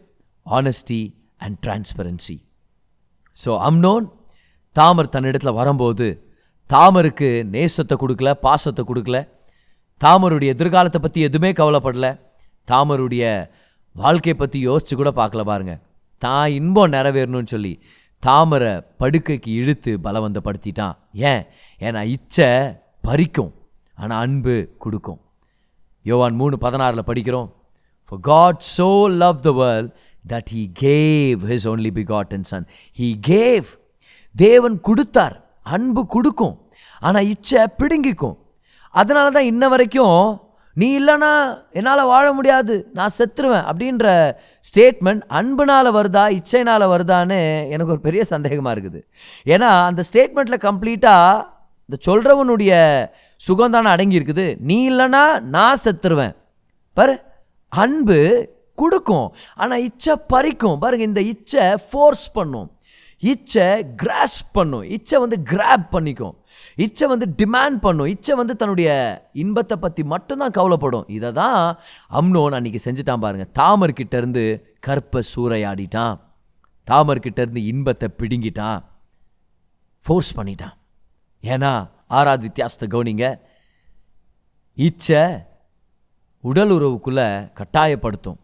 honesty 0.47 1.01
and 1.45 1.57
transparency 1.67 2.37
so 3.37 3.51
Amnon 3.69 4.07
Tamar 4.77 5.13
தன்னிடத்தில் 5.15 5.59
வரும்போது 5.61 6.07
தாமருக்கு 6.73 7.29
நேசத்தை 7.55 7.95
கொடுக்கல 8.03 8.31
பாசத்தை 8.45 8.83
கொடுக்கல. 8.91 9.19
தாமருடைய 10.01 10.55
எதிர்காலத்தை 10.57 11.01
பற்றி 11.03 11.21
எதுவுமே 11.29 11.51
கவலைப்படல. 11.61 12.07
தாமருடைய 12.69 13.25
வாழ்க்கையை 13.97 14.37
பற்றி 14.39 14.59
யோசித்து 14.69 14.95
கூட 14.97 15.11
பார்க்கல 15.19 15.43
பாருங்க. 15.51 15.75
தான் 16.23 16.47
இன்பம் 16.59 16.95
நிறைவேறணும்னு 16.95 17.53
சொல்லி 17.55 17.73
தாமரை 18.23 18.73
படுக்கைக்கு 19.01 19.51
இழுத்து 19.61 19.93
பலவந்தப்படுத்திட்டான். 20.05 20.97
ஏன்? 21.31 21.43
ஏன்னா 21.81 22.01
இச்சை 22.15 22.49
பறிக்கும் 23.07 23.53
ஆனால் 23.99 24.21
அன்பு 24.25 24.57
கொடுக்கும். 24.85 25.21
யோவான் 26.11 26.39
மூணு 26.41 26.57
பதினாறில் 26.65 27.09
படிக்கிறோம். 27.11 27.49
For 28.07 28.23
God 28.31 28.63
so 28.77 28.89
love 29.23 29.45
the 29.49 29.53
world 29.63 29.93
that 30.25 30.51
he 30.57 30.63
gave 30.85 31.41
his 31.51 31.69
only 31.73 31.93
begotten 32.37 32.49
son 32.53 32.67
he 32.99 33.09
gave 33.33 33.69
தேவன் 34.35 34.77
கொடுத்தார். 34.89 35.37
அன்பு 35.77 36.03
கொடுக்கும். 36.17 36.57
ஆனால் 37.09 37.29
இச்சை 37.35 37.63
பிடுங்கிக்கும். 37.81 38.37
அதனால 38.95 39.27
தான் 39.37 39.51
இன்ன 39.53 39.65
வரைக்கும் 39.75 40.19
நீ 40.77 40.87
இல்லைனா 40.99 41.31
என்னால் 41.79 42.11
வாழ 42.11 42.27
முடியாது 42.37 42.75
நான் 42.99 43.15
செத்துருவேன் 43.17 43.67
அப்படின்ற 43.71 44.07
ஸ்டேட்மெண்ட் 44.69 45.25
அன்புனால் 45.39 45.89
வருதா 45.97 46.25
இச்சைனால் 46.37 46.85
வருதான்னு 46.93 47.39
எனக்கு 47.75 47.95
ஒரு 47.95 48.03
பெரிய 48.07 48.23
சந்தேகமாக 48.31 48.75
இருக்குது. 48.77 49.01
ஏன்னா 49.55 49.71
அந்த 49.89 50.03
ஸ்டேட்மெண்ட்டில் 50.09 50.65
கம்ப்ளீட்டாக 50.69 51.45
இந்த 51.89 51.99
சொல்கிறவனுடைய 52.09 52.73
சுகம் 53.41 53.75
தானே 53.77 53.91
அடங்கியிருக்குது 53.95 54.47
நீ 54.71 54.79
இல்லைனா 54.93 55.25
நான் 55.57 55.83
செத்துருவேன். 55.85 56.35
பாரு 56.97 57.17
அன்பு 57.73 58.21
கொடுக்கும் 58.83 59.27
ஆனால் 59.63 59.85
இச்சை 59.89 60.15
பறிக்கும். 60.35 60.79
பாருங்க 60.85 61.05
இந்த 61.11 61.23
இச்சை 61.33 61.67
ஃபோர்ஸ் 61.89 62.27
பண்ணும். 62.39 62.69
இச்சை 63.31 63.67
கிராஸ் 64.03 64.53
பண்ணும். 64.53 64.83
இச்சை 64.83 65.19
வந்து 65.19 65.37
கிராப் 65.51 65.85
பண்ணிக்கும். 65.93 66.35
இச்சை 66.77 67.09
வந்து 67.09 67.27
டிமாண்ட் 67.41 67.79
பண்ணும். 67.81 68.07
இச்சை 68.07 68.35
வந்து 68.35 68.57
தன்னுடைய 68.57 68.91
இன்பத்தை 69.33 69.77
பற்றி 69.77 70.03
மட்டும்தான் 70.13 70.51
கவலைப்படும். 70.51 71.07
இதை 71.09 71.33
தான் 71.33 71.79
அம்னோன் 72.21 72.57
அன்னைக்கு 72.59 72.81
செஞ்சுட்டான் 72.85 73.25
பாருங்கள் 73.25 73.53
தாமர்கிட்டேருந்து 73.61 74.45
இருந்து 74.45 74.77
கற்பை 74.87 75.23
சூறையாடிட்டான். 75.35 76.17
தாமர்கிட்டேருந்து 76.91 77.41
இருந்து 77.41 77.65
இன்பத்தை 77.65 78.09
பிடுங்கிட்டான். 78.19 78.81
ஃபோர்ஸ் 80.07 80.33
பண்ணிட்டான். 80.39 80.75
ஏன்னா 81.43 81.73
ஆறாவது 82.07 82.43
வித்தியாசத்தை 82.43 82.87
கவனிங்க. 82.89 83.27
இச்சை 84.75 85.23
உடல் 86.41 86.71
உறவுக்குள்ளே 86.71 87.29
கட்டாயப்படுத்தும். 87.59 88.41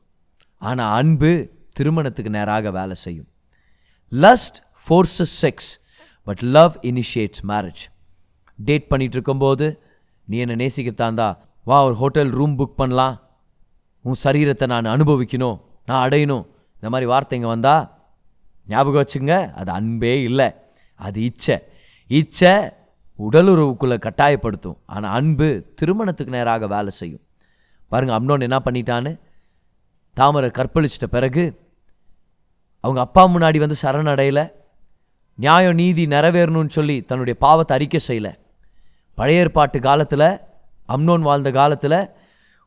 ஆனால் 0.58 0.92
அன்பு 0.98 1.32
திருமணத்துக்கு 1.72 2.30
நேராக 2.30 2.70
வேலை 2.70 2.94
செய்யும். 2.94 3.28
Lust 4.12 4.58
forces 4.84 5.34
sex 5.42 5.70
but 6.24 6.42
love 6.42 6.74
initiates 6.82 7.42
marriage 7.48 7.82
date 8.56 8.86
பண்ணிகிட்டு 8.90 9.16
இருக்கும்போது 9.18 9.82
நீ 10.26 10.38
என்னை 10.38 10.66
நேசிக்கத்தாந்தா? 10.66 11.36
வா 11.64 11.84
ஒரு 11.84 11.94
ஹோட்டல் 11.94 12.30
ரூம் 12.30 12.58
புக் 12.58 12.74
பண்ணலாம். 12.76 13.22
உன் 14.02 14.14
சரீரத்தை 14.24 14.66
நான் 14.66 14.84
அனுபவிக்கணும். 14.84 15.60
நான் 15.86 16.08
அடையணும். 16.08 16.46
இந்த 16.74 16.88
மாதிரி 16.88 17.10
வார்த்தைங்க 17.10 17.46
வந்தால் 17.46 17.96
ஞாபகம் 18.66 19.04
வச்சுங்க 19.04 19.52
அது 19.52 19.70
அன்பே 19.70 20.22
இல்லை. 20.22 20.50
அது 20.94 21.22
இச்சை. 21.22 21.58
இச்சை 22.06 22.52
உடலுறவுக்குள்ளே 23.18 23.98
கட்டாயப்படுத்தும். 23.98 24.76
ஆனால் 24.86 25.14
அன்பு 25.14 25.72
திருமணத்துக்கு 25.74 26.36
நேராக 26.36 26.66
வேலை 26.66 26.90
செய்யும். 26.90 27.20
பாருங்க 27.88 28.20
அம்னோன் 28.20 28.40
என்ன 28.40 28.60
பண்ணிட்டான்னு? 28.64 29.20
தாமரை 30.14 30.50
கற்பழிச்சிட்ட 30.50 31.06
பிறகு 31.10 31.60
அவங்க 32.80 33.00
அப்பா 33.00 33.26
முன்னாடி 33.26 33.58
வந்து 33.58 33.76
சரணடையலை. 33.82 34.57
நியாய 35.38 35.72
நீதி 35.80 36.04
நிறைவேறணும்னு 36.14 36.76
சொல்லி 36.76 36.96
தன்னுடைய 37.10 37.34
பாவத்தை 37.44 37.72
அறிக்கை 37.76 38.00
செய்யல. 38.08 38.28
பழைய 39.18 39.42
ஏற்பாட்டு 39.42 39.78
காலத்தில் 39.88 40.28
அம்னோன் 40.94 41.26
வாழ்ந்த 41.28 41.50
காலத்தில் 41.58 42.00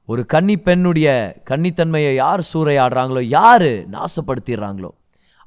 ஒரு 0.10 0.22
கன்னி 0.34 0.56
பெண்ணுடைய 0.68 1.10
கன்னித்தன்மையை 1.50 2.12
யார் 2.24 2.42
சூறையாடுறாங்களோ 2.52 3.22
யார் 3.38 3.70
நாசப்படுத்திடுறாங்களோ 3.96 4.92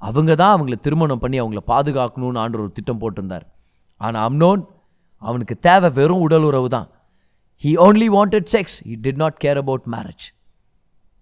அவங்க 0.02 0.32
தான் 0.40 0.54
அவங்கள 0.54 0.76
திருமணம் 0.86 1.22
பண்ணி 1.22 1.36
அவங்கள 1.42 1.60
பாதுகாக்கணும்னு 1.72 2.40
ஆண்டு 2.42 2.60
ஒரு 2.62 2.72
திட்டம் 2.78 3.00
போட்டிருந்தார். 3.02 3.44
ஆனால் 4.00 4.24
அம்னோன் 4.28 4.62
அவனுக்கு 5.22 5.54
தேவை 5.66 5.88
வெறும் 5.98 6.24
உடல் 6.26 6.46
உறவு 6.48 6.68
தான். 6.76 6.88
He 7.64 7.70
only 7.86 8.08
wanted 8.16 8.48
sex 8.54 8.76
he 8.88 8.94
did 9.04 9.20
not 9.22 9.38
care 9.44 9.60
about 9.62 9.86
marriage 9.94 10.24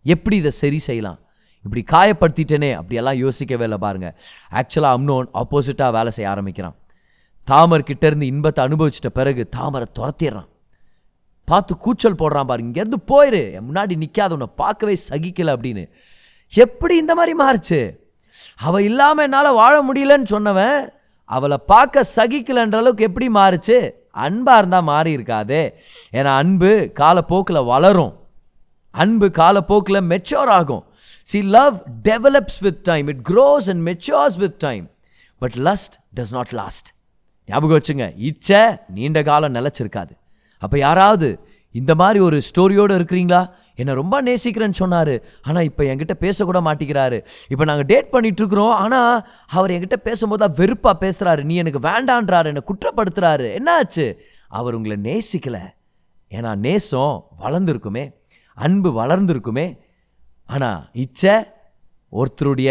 எப்படி 0.05 0.37
இதை 0.43 0.53
சரி 0.63 0.81
செய்யலாம்? 0.89 1.19
இப்படி 1.65 1.83
காயப்படுத்திட்டேனே 1.95 2.71
அப்படியெல்லாம் 2.79 3.19
யோசிக்கவே 3.25 3.65
இல்லை 3.69 3.79
பாருங்கள் 3.85 4.15
ஆக்சுவலாக 4.61 4.97
அம்னோன் 4.99 5.29
ஆப்போசிட்டாக 5.41 5.91
வேலை 5.97 6.11
செய்ய 6.17 6.31
ஆரம்பிக்கிறான். 6.31 6.77
தாமர் 7.49 7.89
கிட்டேருந்து 7.91 8.27
இன்பத்தை 8.33 8.61
அனுபவிச்சிட்ட 8.67 9.11
பிறகு 9.19 9.43
தாமரை 9.57 9.87
துரத்திடுறான். 9.99 10.49
பார்த்து 11.49 11.73
கூச்சல் 11.85 12.19
போடுறான் 12.21 12.49
பாருங்க 12.49 12.69
இங்கேருந்து 12.71 13.01
போயிரு 13.11 13.43
என் 13.57 13.67
முன்னாடி 13.69 13.95
நிற்காத 14.03 14.37
உன்னை 14.37 14.49
பார்க்கவே 14.63 14.95
சகிக்கலை 15.09 15.53
அப்படின்னு. 15.57 15.85
எப்படி 16.55 16.95
இந்த 17.03 17.13
மாதிரி 17.19 17.33
மாறுச்சு? 17.43 17.81
அவள் 18.67 18.87
இல்லாமல் 18.91 19.25
என்னால் 19.27 19.59
வாழ 19.61 19.75
முடியலன்னு 19.89 20.33
சொன்னவன் 20.35 20.79
அவளை 21.25 21.59
பார்க்க 21.73 22.05
சகிக்கலைன்ற 22.17 22.79
அளவுக்கு 22.83 23.09
எப்படி 23.09 23.27
மாறுச்சு? 23.41 23.77
அன்பாக 24.25 24.61
இருந்தால் 24.61 24.89
மாறி 24.93 25.11
இருக்காதே. 25.17 25.63
ஏன்னா 26.19 26.31
அன்பு 26.43 26.71
காலப்போக்கில் 27.01 27.69
வளரும். 27.73 28.15
அன்பு 28.95 29.27
காலப்போக்கில் 29.41 30.07
மெச்சோர் 30.13 30.53
ஆகும். 30.59 30.83
See 31.23 31.43
love 31.43 31.77
develops 32.03 32.61
with 32.61 32.83
time 32.83 33.07
it 33.07 33.29
grows 33.29 33.69
and 33.69 33.89
matures 33.89 34.37
with 34.37 34.59
time 34.59 34.91
but 35.39 35.53
lust 35.53 35.97
does 36.17 36.31
not 36.31 36.53
last 36.53 36.89
ஞாபகம் 37.47 37.79
வச்சுங்க. 37.79 38.13
இச்சை 38.17 38.77
நீண்ட 38.89 39.23
காலம் 39.23 39.55
நிலச்சிருக்காது. 39.55 40.11
அப்போ 40.59 40.79
யாராவது 40.79 41.39
இந்த 41.71 41.95
மாதிரி 41.95 42.19
ஒரு 42.19 42.37
ஸ்டோரியோடு 42.37 42.95
இருக்கிறீங்களா? 42.95 43.51
என்னை 43.75 43.95
ரொம்ப 43.95 44.23
நேசிக்கிறேன்னு 44.23 44.73
சொன்னார். 44.73 45.23
ஆனால் 45.43 45.63
இப்போ 45.63 45.85
என்கிட்ட 45.85 46.15
பேசக்கூட 46.21 46.61
மாட்டேங்கிறாரு. 46.61 47.25
இப்போ 47.49 47.65
நாங்கள் 47.65 47.87
டேட் 47.87 48.13
பண்ணிகிட்ருக்குறோம் 48.13 48.71
ஆனால் 48.71 49.29
அவர் 49.47 49.71
என்கிட்ட 49.71 49.97
பேசும்போது 49.97 50.55
வெறுப்பாக 50.55 51.09
பேசுகிறாரு 51.09 51.43
நீ 51.43 51.57
எனக்கு 51.57 51.79
வேண்டான்றாரு. 51.79 52.45
என்னை 52.45 52.63
குற்றப்படுத்துறாரு. 52.67 53.61
என்னாச்சு? 53.61 54.17
அவர் 54.49 54.75
உங்களை 54.75 54.97
நேசிக்கலை. 54.97 55.61
ஏன்னா 56.31 56.55
நேசம் 56.55 57.27
வளர்ந்துருக்குமே. 57.41 58.15
அன்பு 58.55 59.05
வளர்ந்துருக்குமே. 59.05 59.79
ஆனால் 60.53 60.81
இச்சை 61.05 61.35
ஒருத்தருடைய 62.13 62.71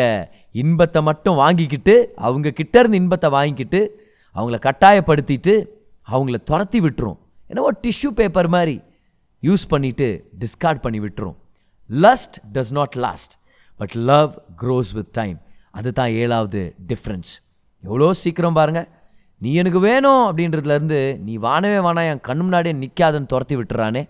இன்பத்தை 0.62 1.00
மட்டும் 1.10 1.40
வாங்கிக்கிட்டு 1.44 1.94
அவங்க 2.28 2.54
கிட்டே 2.60 2.80
இருந்து 2.82 3.02
இன்பத்தை 3.04 3.30
வாங்கிக்கிட்டு 3.38 3.82
அவங்கள 4.36 4.58
கட்டாயப்படுத்திட்டு 4.68 5.54
அவங்கள 6.08 6.38
துரத்தி 6.50 6.80
விட்டுரும். 6.86 7.20
என்னவோ 7.50 7.70
டிஷ்யூ 7.86 8.10
பேப்பர் 8.20 8.50
மாதிரி 8.56 8.76
யூஸ் 9.44 9.64
பண்ணிட்டு 9.74 10.08
டிஸ்கார்ட் 10.42 10.84
பண்ணி 10.86 11.00
விட்டுரும். 11.06 11.38
Lust 11.90 12.38
does 12.56 12.74
not 12.80 12.96
last 13.06 13.34
but 13.80 13.96
love 14.12 14.32
grows 14.62 14.92
with 14.98 15.12
time 15.20 15.38
அதுதான் 15.80 16.12
ஏழாவது 16.22 16.62
டிஃப்ரென்ஸ் 16.90 17.32
எவ்வளோ 17.84 18.08
சீக்கிரம் 18.24 18.58
பாருங்கள் 18.60 18.88
நீ 19.42 19.52
எனக்கு 19.62 19.80
வேணும் 19.90 20.24
அப்படின்றதுலேருந்து 20.30 21.00
நீ 21.28 21.36
வானவே 21.46 21.78
வானா 21.86 22.02
என் 22.10 22.26
கண் 22.28 22.42
முன்னாடியே 22.46 22.74
நிற்காதுன்னு 22.82 23.32
துரத்தி 23.34 23.56
விட்டுறானே. 23.60 24.02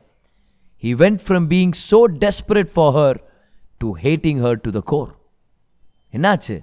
He 0.83 0.91
went 1.03 1.21
from 1.25 1.47
being 1.53 1.75
so 1.89 1.99
desperate 2.23 2.71
for 2.75 2.93
her 2.97 3.19
to 3.81 3.89
hating 4.03 4.41
her 4.45 4.61
to 4.65 4.71
the 4.77 4.81
core 4.91 5.11
என்னாச்சு? 6.15 6.57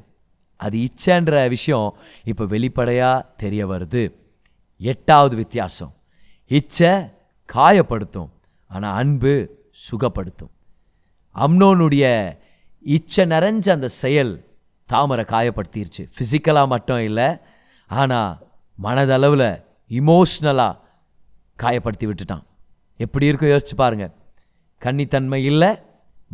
அது 0.64 0.76
இச்சைன்ற 0.86 1.48
விஷயம் 1.54 1.90
இப்போ 2.30 2.44
வெளிப்படையாக 2.54 3.26
தெரிய 3.42 3.62
வருது. 3.72 4.02
எட்டாவது 4.80 5.34
வித்தியாசம். 5.42 5.92
இச்சை 6.58 6.92
காயப்படுத்தும் 7.48 8.30
ஆனால் 8.74 8.96
அன்பு 9.00 9.34
சுகப்படுத்தும். 9.84 10.52
அம்னோனுடைய 11.44 12.04
இச்சை 12.96 13.24
நிறைஞ்ச 13.34 13.66
அந்த 13.76 13.88
செயல் 14.02 14.32
தாமரை 14.90 15.24
காயப்படுத்திருச்சு. 15.34 16.02
ஃபிசிக்கலாக 16.16 16.72
மட்டும் 16.74 17.02
இல்லை 17.08 17.28
ஆனால் 17.98 18.30
மனதளவில் 18.82 19.50
இமோஷ்னலாக 19.98 20.78
காயப்படுத்தி 21.62 22.06
விட்டுட்டான். 22.08 22.44
எப்படி 23.04 23.26
இருக்கும்? 23.26 23.52
யோசிச்சு 23.54 23.76
பாருங்கள் 23.82 24.12
கன்னித்தன்மை 24.82 25.40
இல்லை 25.50 25.70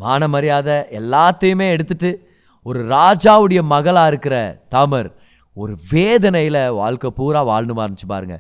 மான 0.03 0.29
மரியாதை 0.29 0.77
எல்லாத்தையுமே 1.01 1.67
எடுத்துட்டு 1.75 2.11
ஒரு 2.63 2.81
ராஜாவுடைய 2.87 3.61
மகளாக 3.73 4.11
இருக்கிற 4.13 4.37
தாமர் 4.69 5.09
ஒரு 5.57 5.75
வேதனையில் 5.91 6.61
வாழ்க்கை 6.81 7.11
பூரா 7.11 7.43
வாழ்ந்து 7.43 7.75
இருந்துச்சு 7.75 8.09
பாருங்க. 8.13 8.37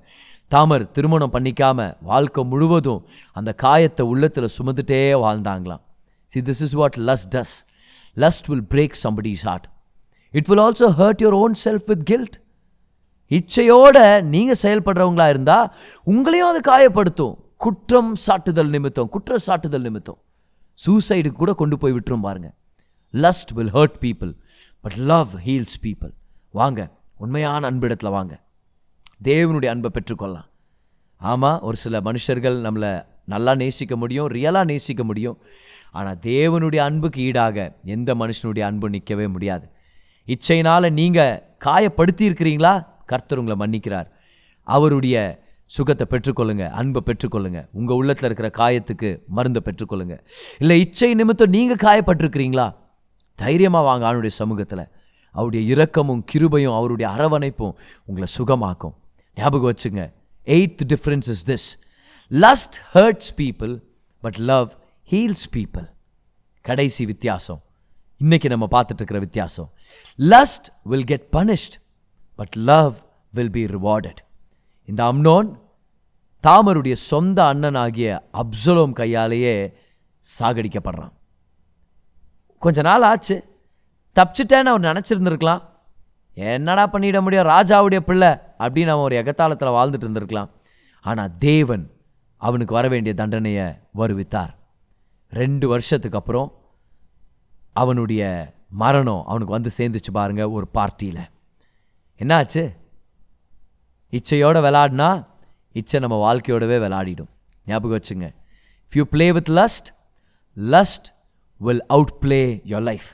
தாமர் 0.48 0.84
திருமணம் 0.90 1.32
பண்ணிக்காம 1.32 1.78
வாழ்க்கை 2.00 2.42
முழுவதும் 2.44 3.02
அந்த 3.32 3.50
காயத்தை 3.52 4.06
உள்ளத்தில் 4.06 4.54
சுமந்துட்டே 4.56 5.00
வாழ்ந்தாங்களாம். 5.24 5.82
See 6.32 6.40
this 6.40 6.62
is 6.66 6.74
what 6.80 6.96
lust 7.08 7.30
does 7.34 7.54
lust 8.16 8.48
will 8.48 8.66
break 8.70 8.96
somebody 9.02 9.34
heart 9.42 9.66
it 10.34 10.46
will 10.46 10.64
also 10.66 10.88
hurt 11.00 11.22
your 11.24 11.38
own 11.42 11.56
self 11.64 11.86
with 11.86 12.04
guilt 12.10 12.36
இச்சையோட 13.30 13.98
நீங்கள் 14.34 14.60
செயல்படுறவங்களா 14.62 15.28
இருந்தால் 15.28 15.68
உங்களையும் 16.06 16.50
அது 16.52 16.60
காயப்படுத்தும். 16.72 17.34
குற்றம் 17.56 18.12
சாட்டுதல் 18.26 18.68
நிமித்தம் 18.68 19.08
குற்ற 19.08 19.36
சாட்டுதல் 19.46 19.84
நிமித்தம். 19.88 20.18
சூசைடு 20.82 21.30
கூட 21.32 21.52
கொண்டு 21.52 21.78
போய் 21.78 21.92
விட்டுரும் 21.92 22.26
பாருங்க. 22.28 22.54
Lust 23.14 23.52
will 23.54 23.72
hurt 23.72 23.98
people 24.00 24.32
but 24.80 24.96
love 24.96 25.28
heals 25.46 25.78
people 25.82 26.12
வாங்க 26.52 26.90
உண்மையான 27.16 27.66
அன்பிடத்தில் 27.66 28.10
வாங்க. 28.10 28.34
தேவனுடைய 29.24 29.66
அன்பை 29.66 29.90
பெற்றுக்கொள்ளலாம். 29.94 30.48
ஆமாம் 31.16 31.60
ஒரு 31.60 31.76
சில 31.76 32.00
மனுஷர்கள் 32.00 32.56
நம்மளை 32.66 33.06
நல்லா 33.24 33.54
நேசிக்க 33.54 33.96
முடியும் 33.96 34.28
ரியலாக 34.30 34.64
நேசிக்க 34.64 35.04
முடியும். 35.04 35.38
ஆனால் 35.92 36.18
தேவனுடைய 36.22 36.76
அன்புக்கு 36.76 37.20
ஈடாக 37.20 37.76
எந்த 37.84 38.14
மனுஷனுடைய 38.14 38.60
அன்பு 38.60 38.90
நிற்கவே 38.90 39.26
முடியாது. 39.26 39.66
இச்சையினால் 40.26 40.90
நீங்கள் 40.90 41.42
காயப்படுத்தி 41.64 42.24
இருக்கிறீங்களா 42.28 42.86
கர்த்தர் 43.06 43.38
உங்களை 43.38 43.56
மன்னிக்கிறார். 43.62 44.08
அவருடைய 44.62 45.43
சுகத்தை 45.66 46.06
பெற்றுக்கொள்ளுங்க 46.10 46.68
அன்பை 46.68 47.02
பெற்றுக்கொள்ளுங்க. 47.06 47.68
உங்கள் 47.72 47.96
உள்ளத்தில் 47.96 48.30
இருக்கிற 48.30 48.50
காயத்துக்கு 48.50 49.18
மருந்தை 49.28 49.62
பெற்றுக்கொள்ளுங்க. 49.64 50.18
இல்லை 50.58 50.80
இச்சை 50.80 51.14
நிமித்தம் 51.14 51.48
நீங்கள் 51.48 51.76
காயப்பட்டிருக்கிறீங்களா? 51.76 52.74
தைரியமாக 53.34 53.84
வாங்க 53.84 54.12
ஆணுடைய 54.12 54.26
சமூகத்தில். 54.26 54.88
அவருடைய 55.30 55.74
இரக்கமும் 55.74 56.24
கிருபையும் 56.32 56.76
அவருடைய 56.76 57.12
அரவணைப்பும் 57.12 57.74
உங்களை 58.04 58.28
சுகமாக்கும். 58.38 58.94
ஞாபகம் 59.34 59.72
வச்சுங்க 59.72 60.12
eighth 60.46 60.82
difference 60.88 61.28
is 61.28 61.50
this 61.50 61.66
lust 62.30 62.76
hurts 62.94 63.32
people 63.36 63.80
but 64.20 64.36
love 64.36 64.70
heals 65.10 65.48
people 65.52 65.86
கடைசி 66.60 67.06
வித்தியாசம். 67.06 67.62
இன்னைக்கு 68.18 68.48
நம்ம 68.48 68.68
பார்த்துட்டு 68.70 68.94
இருக்கிற 68.94 69.18
வித்தியாசம். 69.18 69.72
Lust 70.18 70.68
will 70.82 71.04
get 71.04 71.26
punished 71.32 71.76
but 72.34 72.56
love 72.56 72.94
will 73.32 73.50
be 73.50 73.64
rewarded 73.64 74.20
இந்த 74.84 75.04
அம்னோன் 75.04 75.62
தாமருடைய 76.42 76.92
சொந்த 76.92 77.54
அண்ணனாகிய 77.54 78.20
அப்சலோம் 78.32 78.92
கையாலேயே 78.92 79.76
சாகடிக்கப்படுறான். 80.38 81.12
கொஞ்ச 82.58 82.82
நாள் 82.82 83.02
ஆச்சு. 83.02 83.62
தப்பிச்சிட்டேன்னு 84.14 84.72
அவர் 84.72 84.80
நினச்சிருந்துருக்கலாம். 84.80 85.62
என்னடா 86.34 86.88
பண்ணிட 86.88 87.20
முடியும்? 87.20 87.46
ராஜாவுடைய 87.46 88.00
பிள்ளை 88.00 88.28
அப்படின்னு 88.58 88.92
அவன் 88.94 89.04
ஒரு 89.04 89.22
எகத்தாளத்தில் 89.22 89.76
வாழ்ந்துட்டு 89.78 90.08
இருந்திருக்கலாம். 90.08 90.50
ஆனால் 91.00 91.36
தேவன் 91.38 91.90
அவனுக்கு 92.36 92.74
வர 92.74 92.88
வேண்டிய 92.88 93.14
தண்டனையை 93.14 93.66
வருவித்தார். 93.96 94.54
ரெண்டு 95.30 95.68
வருஷத்துக்கு 95.68 96.18
அப்புறம் 96.18 96.52
அவனுடைய 97.72 98.52
மரணம் 98.68 99.22
அவனுக்கு 99.26 99.52
வந்து 99.52 99.70
சேர்ந்துச்சு 99.78 100.12
பாருங்கள் 100.12 100.44
ஒரு 100.44 100.68
பார்ட்டியில். 100.74 101.30
என்னாச்சு? 102.18 102.76
இச்சையோட 104.16 104.58
விளாடினா 104.66 105.26
இச்சை 105.72 106.00
நம்ம 106.00 106.16
வாழ்க்கையோடவே 106.24 106.76
விளாடிடும். 106.84 107.30
ஞாபகம் 107.66 107.98
வச்சுங்க. 107.98 108.26
If 108.88 108.96
you 108.98 109.04
play 109.04 109.32
with 109.32 109.48
lust 109.48 109.88
lust 110.56 111.08
will 111.56 111.86
outplay 112.18 112.62
your 112.66 112.82
life 112.82 113.08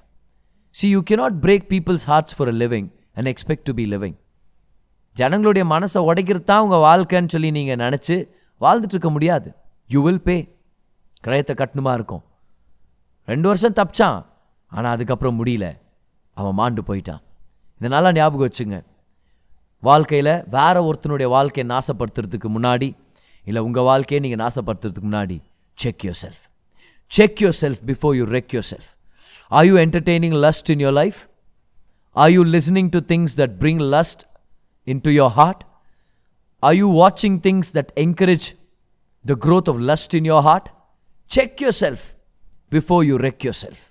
see 0.70 0.88
you 0.88 1.02
cannot 1.10 1.38
break 1.44 1.64
people's 1.68 2.04
hearts 2.06 2.36
for 2.36 2.48
a 2.48 2.52
living 2.52 2.88
and 3.14 3.26
expect 3.26 3.66
to 3.68 3.74
be 3.74 3.84
living 3.90 4.16
ஜனங்களுடைய 5.12 5.68
மனசை 5.74 6.00
உடைக்கிறது 6.10 6.42
தான் 6.42 6.60
உங்கள் 6.60 6.84
வாழ்க்கைன்னு 6.86 7.28
சொல்லி 7.28 7.50
நீங்கள் 7.50 7.76
நினச்சி 7.76 8.28
வாழ்ந்துட்டு 8.60 8.94
இருக்க 8.94 9.10
முடியாது. 9.10 9.54
யூ 9.88 10.02
வில் 10.02 10.22
பே 10.22 10.36
கிரயத்தை 11.26 11.54
கட்டணுமா 11.54 11.92
இருக்கும். 11.94 12.22
ரெண்டு 13.24 13.46
வருஷம் 13.48 13.72
தப்பிச்சான். 13.72 14.24
ஆனால் 14.66 14.92
அதுக்கப்புறம் 14.92 15.44
முடியல. 15.44 15.78
அவன் 16.34 16.54
மாண்டு 16.54 16.82
போயிட்டான். 16.82 17.22
இதனால் 17.78 18.12
ஞாபகம் 18.12 18.48
வச்சுங்க. 18.48 18.76
வாழ்க்கையில் 19.82 20.32
வேற 20.56 20.76
ஒருத்தனுடைய 20.88 21.28
வாழ்க்கையை 21.28 21.66
நாசப்படுத்துறதுக்கு 21.74 22.48
முன்னாடி 22.56 22.88
இல்லை 23.46 23.60
உங்கள் 23.62 23.82
வாழ்க்கையை 23.82 24.20
நீங்கள் 24.24 24.42
நாசப்படுத்துறதுக்கு 24.44 25.08
முன்னாடி 25.08 25.36
check 25.78 26.04
yourself 26.22 26.42
check 27.12 27.40
yourself 27.62 27.80
before 27.90 28.14
you 28.18 28.24
wreck 28.36 28.52
yourself 28.72 28.90
are 29.50 29.66
you 29.70 29.76
entertaining 29.84 30.36
lust 30.46 30.70
in 30.74 30.82
your 30.86 30.96
life 31.02 31.20
are 32.16 32.30
you 32.30 32.42
listening 32.56 32.90
to 32.96 33.00
things 33.12 33.36
that 33.40 33.54
bring 33.58 33.82
lust 33.96 34.22
into 35.00 35.10
your 35.10 35.34
heart 35.34 35.62
are 36.62 36.74
you 36.74 36.88
வாட்சிங் 37.02 37.38
things 37.40 37.70
that 37.78 37.92
encourage 37.96 38.48
the 39.24 39.36
growth 39.46 39.68
of 39.68 39.80
lust 39.90 40.14
in 40.14 40.24
your 40.24 40.44
heart 40.48 40.68
check 41.30 41.60
yourself 41.84 42.06
before 42.72 43.04
you 43.10 43.16
wreck 43.28 43.44
yourself 43.64 43.84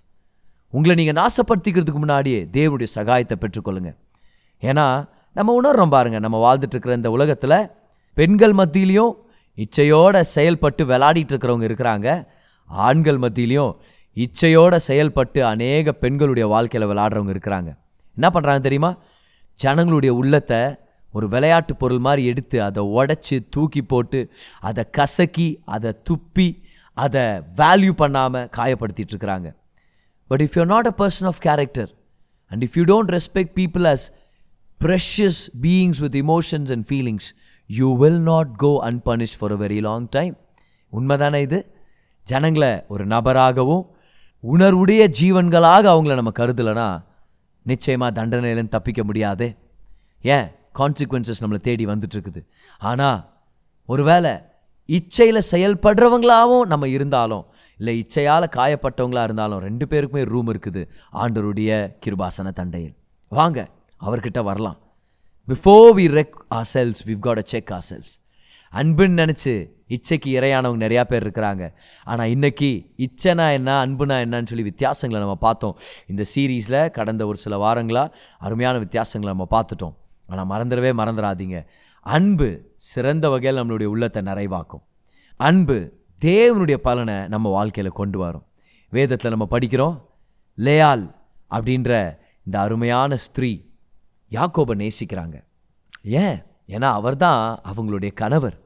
உங்களை 0.74 0.94
நீங்கள் 0.96 1.18
நாசப்படுத்திக்கிறதுக்கு 1.22 2.02
முன்னாடியே 2.04 2.40
தேவனுடைய 2.56 2.90
சகாயத்தை 2.96 3.36
பெற்றுக்கொள்ளுங்க. 3.44 3.92
ஏன்னா 4.64 4.86
நம்ம 5.34 5.62
உணர்றோம் 5.62 5.90
பாருங்க 5.90 6.20
நம்ம 6.20 6.38
வாழ்ந்துட்டுருக்கிற 6.44 6.96
இந்த 6.96 7.12
உலகத்தில் 7.12 7.70
பெண்கள் 8.14 8.54
மத்தியிலையும் 8.54 9.14
இச்சையோட 9.56 10.22
செயல்பட்டு 10.22 10.86
விளாடிட்டு 10.86 11.32
இருக்கிறவங்க 11.34 11.68
இருக்கிறாங்க. 11.70 12.28
ஆண்கள் 12.66 13.20
மத்தியிலையும் 13.20 13.74
இச்சையோட 14.16 14.76
செயல்பட்டு 14.76 15.46
அநேக 15.46 15.92
பெண்களுடைய 15.92 16.48
வாழ்க்கையில் 16.48 16.90
விளாடுறவங்க 16.90 17.34
இருக்கிறாங்க. 17.36 17.70
என்ன 18.16 18.28
பண்ணுறாங்க 18.34 18.60
தெரியுமா? 18.60 18.98
ஜனங்களுடைய 19.56 20.16
உள்ளத்தை 20.16 20.76
ஒரு 21.12 21.28
விளையாட்டு 21.28 21.76
பொருள் 21.76 21.98
மாதிரி 21.98 22.26
எடுத்து 22.26 22.64
அதை 22.64 22.84
உடைச்சி 22.84 23.40
தூக்கி 23.50 23.82
போட்டு 23.82 24.32
அதை 24.60 24.84
கசக்கி 24.90 25.60
அதை 25.66 25.92
துப்பி 26.10 26.64
அதை 26.94 27.22
வேல்யூ 27.58 27.92
பண்ணாமல் 27.92 28.50
காயப்படுத்திட்டு 28.58 29.14
இருக்கிறாங்க. 29.16 29.56
But 30.28 30.42
if 30.42 30.56
you 30.56 30.66
not 30.66 30.86
a 30.86 30.94
person 30.98 31.26
of 31.26 31.40
character 31.40 31.90
and 32.50 32.64
if 32.64 32.74
you 32.74 32.84
don't 32.84 33.08
respect 33.08 33.54
people 33.56 33.86
as 33.94 34.06
precious 34.84 35.50
beings 35.50 36.02
with 36.02 36.14
emotions 36.16 36.72
and 36.72 36.84
feelings, 36.92 37.34
you 37.68 37.98
will 37.98 38.20
not 38.20 38.56
go 38.56 38.70
unpunished 38.90 39.34
for 39.40 39.52
a 39.52 39.56
very 39.56 39.80
long 39.82 40.06
time 40.10 40.38
உண்மைதானே 40.94 41.42
இது? 41.42 41.72
ஜனங்களை 42.24 42.84
ஒரு 42.88 43.06
நபராகவும் 43.06 43.84
உணர்வுடைய 44.44 45.02
ஜீவன்களாக 45.20 45.84
அவங்கள 45.94 46.14
நம்ம 46.16 46.32
கருதலைனா 46.40 47.04
நிச்சயமாக 47.62 48.12
தண்டனையிலேருந்து 48.20 48.70
தப்பிக்க 48.70 49.04
முடியாது. 49.04 49.58
ஏன்? 50.22 50.48
கான்சிக்வன்சஸ் 50.80 51.42
நம்மளை 51.42 51.62
தேடி 51.62 51.86
வந்துட்டுருக்குது. 51.86 52.42
ஆனால் 52.78 53.30
ஒருவேளை 53.86 54.34
இச்சையில் 54.90 55.48
செயல்படுறவங்களாகவும் 55.52 56.66
நம்ம 56.66 56.88
இருந்தாலும் 56.88 57.46
இல்லை 57.78 57.94
இச்சையால் 58.00 58.54
காயப்பட்டவங்களாக 58.56 59.24
இருந்தாலும் 59.24 59.60
ரெண்டு 59.60 59.86
பேருக்குமே 59.86 60.24
ரூம் 60.26 60.54
இருக்குது 60.54 60.88
ஆண்டருடைய 61.14 61.72
கிருபாசன 62.06 62.54
தண்டையில். 62.62 62.96
வாங்க. 63.28 63.68
அவர்கிட்ட 64.02 64.42
வரலாம். 64.50 64.78
Before 65.48 65.90
we 66.00 66.06
wreck 66.20 66.38
ourselves 66.74 67.02
give 67.10 67.22
God 67.28 67.42
a 67.44 67.46
check 67.54 67.72
ourselves 67.90 68.14
அன்புன்னு 68.74 69.20
நினச்சி 69.22 69.54
இச்சைக்கு 69.96 70.30
இரையானவங்க 70.40 70.80
நிறையா 70.86 71.04
பேர் 71.12 71.24
இருக்கிறாங்க. 71.26 71.64
ஆனால் 72.06 72.30
இன்னைக்கு 72.30 72.70
இச்சைனா 73.06 73.46
என்ன 73.58 73.70
அன்புனா 73.86 74.18
என்னன்னு 74.26 74.50
சொல்லி 74.52 74.66
வித்தியாசங்களை 74.70 75.20
நம்ம 75.24 75.36
பார்த்தோம். 75.36 75.76
இந்த 76.08 76.24
சீரீஸில் 76.34 76.82
கடந்த 76.98 77.26
ஒரு 77.26 77.38
சில 77.44 77.56
வாரங்களாக 77.66 78.14
அருமையான 78.38 78.78
வித்தியாசங்களை 78.86 79.32
நம்ம 79.36 79.48
பார்த்துட்டோம். 79.56 79.96
ஆனால் 80.28 80.50
மறந்துடவே 80.52 80.92
மறந்துடாதீங்க. 81.00 81.60
அன்பு 82.06 82.50
சிறந்த 82.76 83.26
வகையில் 83.30 83.60
நம்மளுடைய 83.62 83.90
உள்ளத்தை 83.94 84.22
நிறைவாக்கும். 84.22 84.84
அன்பு 85.40 85.78
தேவனுடைய 86.22 86.78
பலனை 86.88 87.18
நம்ம 87.28 87.50
வாழ்க்கையில் 87.50 87.98
கொண்டு 88.00 88.20
வரும். 88.20 88.46
வேதத்தில் 88.94 89.34
நம்ம 89.36 89.48
படிக்கிறோம் 89.56 89.98
லேயால் 90.58 91.06
அப்படின்ற 91.56 91.92
இந்த 92.46 92.56
அருமையான 92.66 93.16
ஸ்திரீ 93.26 93.52
யாக்கோபை 94.32 94.76
நேசிக்கிறாங்க. 94.76 95.44
ஏன்? 96.04 96.44
ஏன்னா 96.68 96.84
அவர் 96.84 97.16
தான் 97.16 97.62
அவங்களுடைய 97.62 98.14
கணவர். 98.14 98.60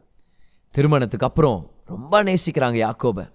திருமணத்துக்கு 0.71 1.25
அப்புறம் 1.25 1.71
ரொம்ப 1.85 2.23
நேசிக்கிறாங்க 2.23 2.77
யாக்கோபை. 2.77 3.31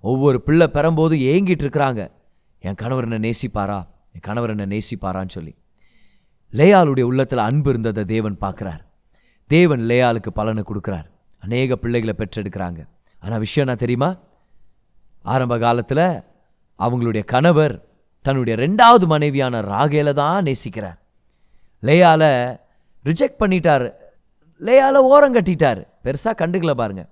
ஒவ்வொரு 0.00 0.42
பிள்ளை 0.42 0.66
பெறும்போது 0.72 1.16
ஏங்கிட்டு 1.32 1.64
இருக்கிறாங்க. 1.64 2.10
என் 2.58 2.74
கணவர் 2.74 3.08
என்ன 3.08 3.28
நேசிப்பாரா? 3.28 3.86
என் 4.12 4.20
கணவர் 4.20 4.50
என்ன 4.50 4.66
நேசிப்பாரான்னு 4.66 5.28
சொல்லி. 5.28 5.56
லேயாளுடைய 6.52 7.02
உள்ளத்தில் 7.02 7.38
அன்பு 7.38 7.70
இருந்ததை 7.70 8.04
தேவன் 8.04 8.36
பார்க்குறார். 8.40 8.80
தேவன் 9.46 9.80
லேயாளுக்கு 9.80 10.30
பலனை 10.34 10.62
கொடுக்குறார். 10.66 11.04
அநேக 11.38 11.76
பிள்ளைகளை 11.76 12.14
பெற்றெடுக்கிறாங்க. 12.18 12.88
ஆனால் 13.20 13.38
விஷயம் 13.38 13.68
என்ன 13.68 13.80
தெரியுமா? 13.80 14.16
ஆரம்ப 15.22 15.58
காலத்தில் 15.58 16.22
அவங்களுடைய 16.78 17.24
கணவர் 17.24 17.84
தன்னுடைய 18.20 18.68
ரெண்டாவது 18.68 19.06
மனைவியான 19.06 19.60
ராகேல 19.60 20.12
தான் 20.12 20.44
நேசிக்கிறார். 20.44 21.02
லேயால 21.84 22.24
ரிஜெக்ட் 23.04 23.40
பண்ணிட்டார். 23.40 23.92
லேயால 24.60 24.92
ஓரம் 24.92 25.34
கட்டிட்டார். 25.34 25.86
பெருசாக 26.04 26.36
கண்டுக்கல 26.38 26.70
பாருங்க. 26.70 27.06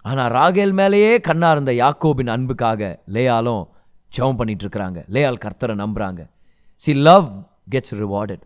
ஆனால் 0.00 0.32
ராகேல் 0.32 0.72
மேலேயே 0.72 1.20
கண்ணா 1.20 1.50
இருந்த 1.50 1.72
யாக்கோபின் 1.72 2.26
அன்புக்காக 2.26 3.02
லேயாலும் 3.12 3.68
ஜெபம் 4.16 4.36
பண்ணிட்டு 4.36 4.66
இருக்கிறாங்க. 4.66 5.04
லேயால் 5.10 5.38
கர்த்தரை 5.44 5.74
நம்புறாங்க. 5.84 6.30
சி 6.74 6.94
லவ் 6.94 7.44
கெட்ஸ் 7.70 7.94
ரிவார்டட் 7.94 8.40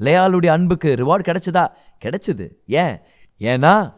லேயாலுடைய 0.00 0.46
அன்புக்கு 0.46 0.94
ரிவார்டு 0.94 1.22
கிடைச்சதா? 1.22 1.66
கிடைச்சது. 2.04 2.50
ஏன்? 2.66 3.00
ஏன்னா 3.38 3.94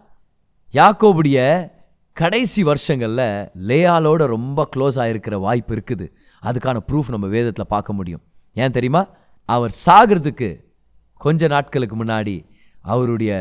யாக்கோபுடைய 0.73 1.71
கடைசி 2.13 2.65
வருஷங்களில் 2.65 3.49
லேயாலோட 3.67 4.27
ரொம்ப 4.27 4.69
க்ளோஸ் 4.77 4.97
ஆகிருக்கிற 4.97 5.35
வாய்ப்பு 5.41 5.75
இருக்குது. 5.75 6.13
அதுக்கான 6.43 6.81
ப்ரூஃப் 6.93 7.09
நம்ம 7.09 7.27
வேதத்தில் 7.27 7.67
பார்க்க 7.67 7.93
முடியும். 7.93 8.23
ஏன் 8.55 8.71
தெரியுமா? 8.71 9.09
அவர் 9.45 9.75
சாகிறதுக்கு 9.87 10.67
கொஞ்ச 11.21 11.49
நாட்களுக்கு 11.55 11.97
முன்னாடி 12.03 12.37
அவருடைய 12.85 13.33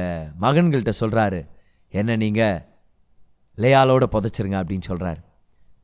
மகன்கள்கிட்ட 0.42 0.94
சொல்கிறாரு 1.04 1.42
என்ன 1.94 2.18
நீங்கள் 2.24 2.58
லேயாலோட 3.58 4.06
புதைச்சிருங்க 4.16 4.58
அப்படின்னு 4.62 4.90
சொல்கிறாரு 4.92 5.22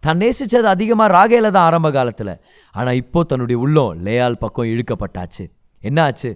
தான் 0.03 0.19
நேசித்தது 0.21 0.67
அதிகமாக 0.75 1.13
ராகேல 1.17 1.49
தான் 1.55 1.65
ஆரம்ப 1.67 1.89
காலத்தில். 1.97 2.33
ஆனால் 2.75 2.99
இப்போது 3.01 3.27
தன்னுடைய 3.31 3.57
உள்ளம் 3.65 3.99
லேயால் 4.05 4.41
பக்கம் 4.43 4.71
இழுக்கப்பட்டாச்சு. 4.73 5.45
என்ன 5.83 5.99
ஆச்சு 6.07 6.31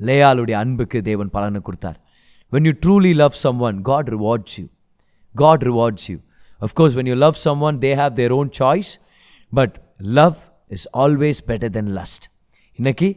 லேயாலுடைய 0.00 0.56
அன்புக்கு 0.62 0.98
தேவன் 1.08 1.30
பலனை 1.36 1.60
கொடுத்தார். 1.60 1.98
When 2.52 2.66
you 2.68 2.72
truly 2.84 3.12
love 3.22 3.36
someone 3.68 3.78
God 3.90 4.10
rewards 4.16 4.56
you 4.60 4.66
God 5.34 5.64
rewards 5.70 6.06
you 6.10 6.16
of course 6.60 6.94
when 6.98 7.08
you 7.10 7.16
love 7.26 7.38
someone 7.68 7.78
they 7.84 7.90
have 8.02 8.12
their 8.20 8.34
own 8.40 8.50
choice 8.60 8.92
but 9.52 9.74
love 10.20 10.38
is 10.76 10.86
always 11.04 11.40
better 11.50 11.72
then 11.78 11.90
lust 11.98 12.26
இன்னைக்கு 12.78 13.08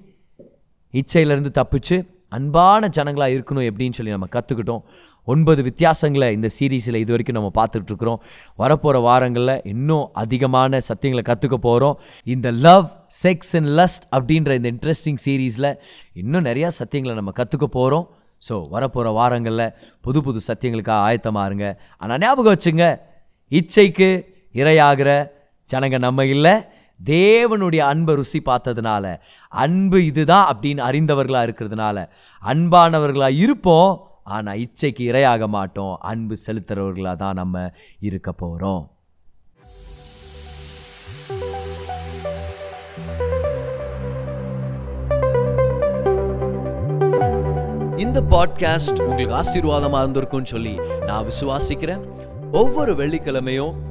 இச்சையிலேருந்து 0.93 1.51
தப்பிச்சு 1.59 1.97
அன்பான 2.29 2.87
ஜனங்களாக 2.87 3.35
இருக்கணும் 3.35 3.67
எப்படின்னு 3.69 3.91
சொல்லி 3.91 4.11
நம்ம 4.11 4.27
கற்றுக்கிட்டோம் 4.31 4.83
ஒன்பது 5.27 5.63
வித்தியாசங்களை 5.63 6.31
இந்த 6.31 6.49
சீரீஸில் 6.59 6.95
இது 6.95 7.11
வரைக்கும் 7.11 7.35
நம்ம 7.35 7.51
பார்த்துட்ருக்குறோம் 7.59 8.19
வரப்போகிற 8.59 9.01
வாரங்களில் 9.01 9.61
இன்னும் 9.63 10.09
அதிகமான 10.13 10.79
சத்தியங்களை 10.87 11.23
கற்றுக்க 11.25 11.57
போகிறோம் 11.57 11.99
இந்த 12.23 12.51
லவ் 12.51 12.87
செக்ஸ் 13.23 13.55
அண்ட் 13.55 13.67
லஸ்ட் 13.79 14.05
அப்படின்ற 14.11 14.51
இந்த 14.51 14.71
இன்ட்ரெஸ்டிங் 14.71 15.21
சீரீஸில் 15.25 15.77
இன்னும் 16.13 16.45
நிறையா 16.45 16.71
சத்தியங்களை 16.79 17.13
நம்ம 17.13 17.31
கற்றுக்க 17.35 17.65
போகிறோம் 17.65 18.07
ஸோ 18.49 18.61
வரப்போகிற 18.71 19.13
வாரங்களில் 19.13 19.73
புது 20.01 20.23
புது 20.23 20.39
சத்தியங்களுக்காக 20.47 20.99
ஆயத்தமாக 21.01 21.45
இருங்க. 21.45 21.79
ஆனால் 21.97 22.19
ஞாபகம் 22.19 22.53
வச்சுங்க 22.53 22.85
இச்சைக்கு 23.51 24.09
இரையாகிற 24.55 25.09
ஜனங்க 25.69 25.97
நம்ம 25.99 26.25
இல்லை 26.25 26.53
தேவனுடைய 27.05 27.77
அன்பை 27.77 28.15
ருசி 28.15 28.41
பார்த்ததுனால 28.45 29.19
அன்பு 29.49 30.05
இதுதான் 30.05 30.59
அப்படின்னு 30.59 30.79
அறிந்தவர்களாக 30.79 31.47
இருக்கிறதுனால 31.47 32.09
அன்பானவர்களாக 32.45 33.37
இருப்போம் 33.37 34.09
ஆனால் 34.23 34.57
இச்சைக்கு 34.57 34.99
இரையாக 34.99 35.47
மாட்டோம் 35.47 35.97
அன்பு 35.99 36.35
செலுத்துகிறவர்களாக 36.47 37.15
தான் 37.15 37.33
நம்ம 37.33 37.71
இருக்க 37.99 38.31
போகிறோம் 38.31 38.91
இந்த 47.97 48.21
பாட்காஸ்ட் 48.21 49.01
உங்களுக்கு 49.01 49.35
ஆசீர்வாதமாக 49.35 50.05
இருந்திருக்கும்னு 50.05 50.43
சொல்லி 50.43 50.79
நான் 51.05 51.25
விசுவாசிக்கிறேன். 51.25 52.05
ஒவ்வொரு 52.51 52.95
வெள்ளிக்கிழமையும் 52.95 53.90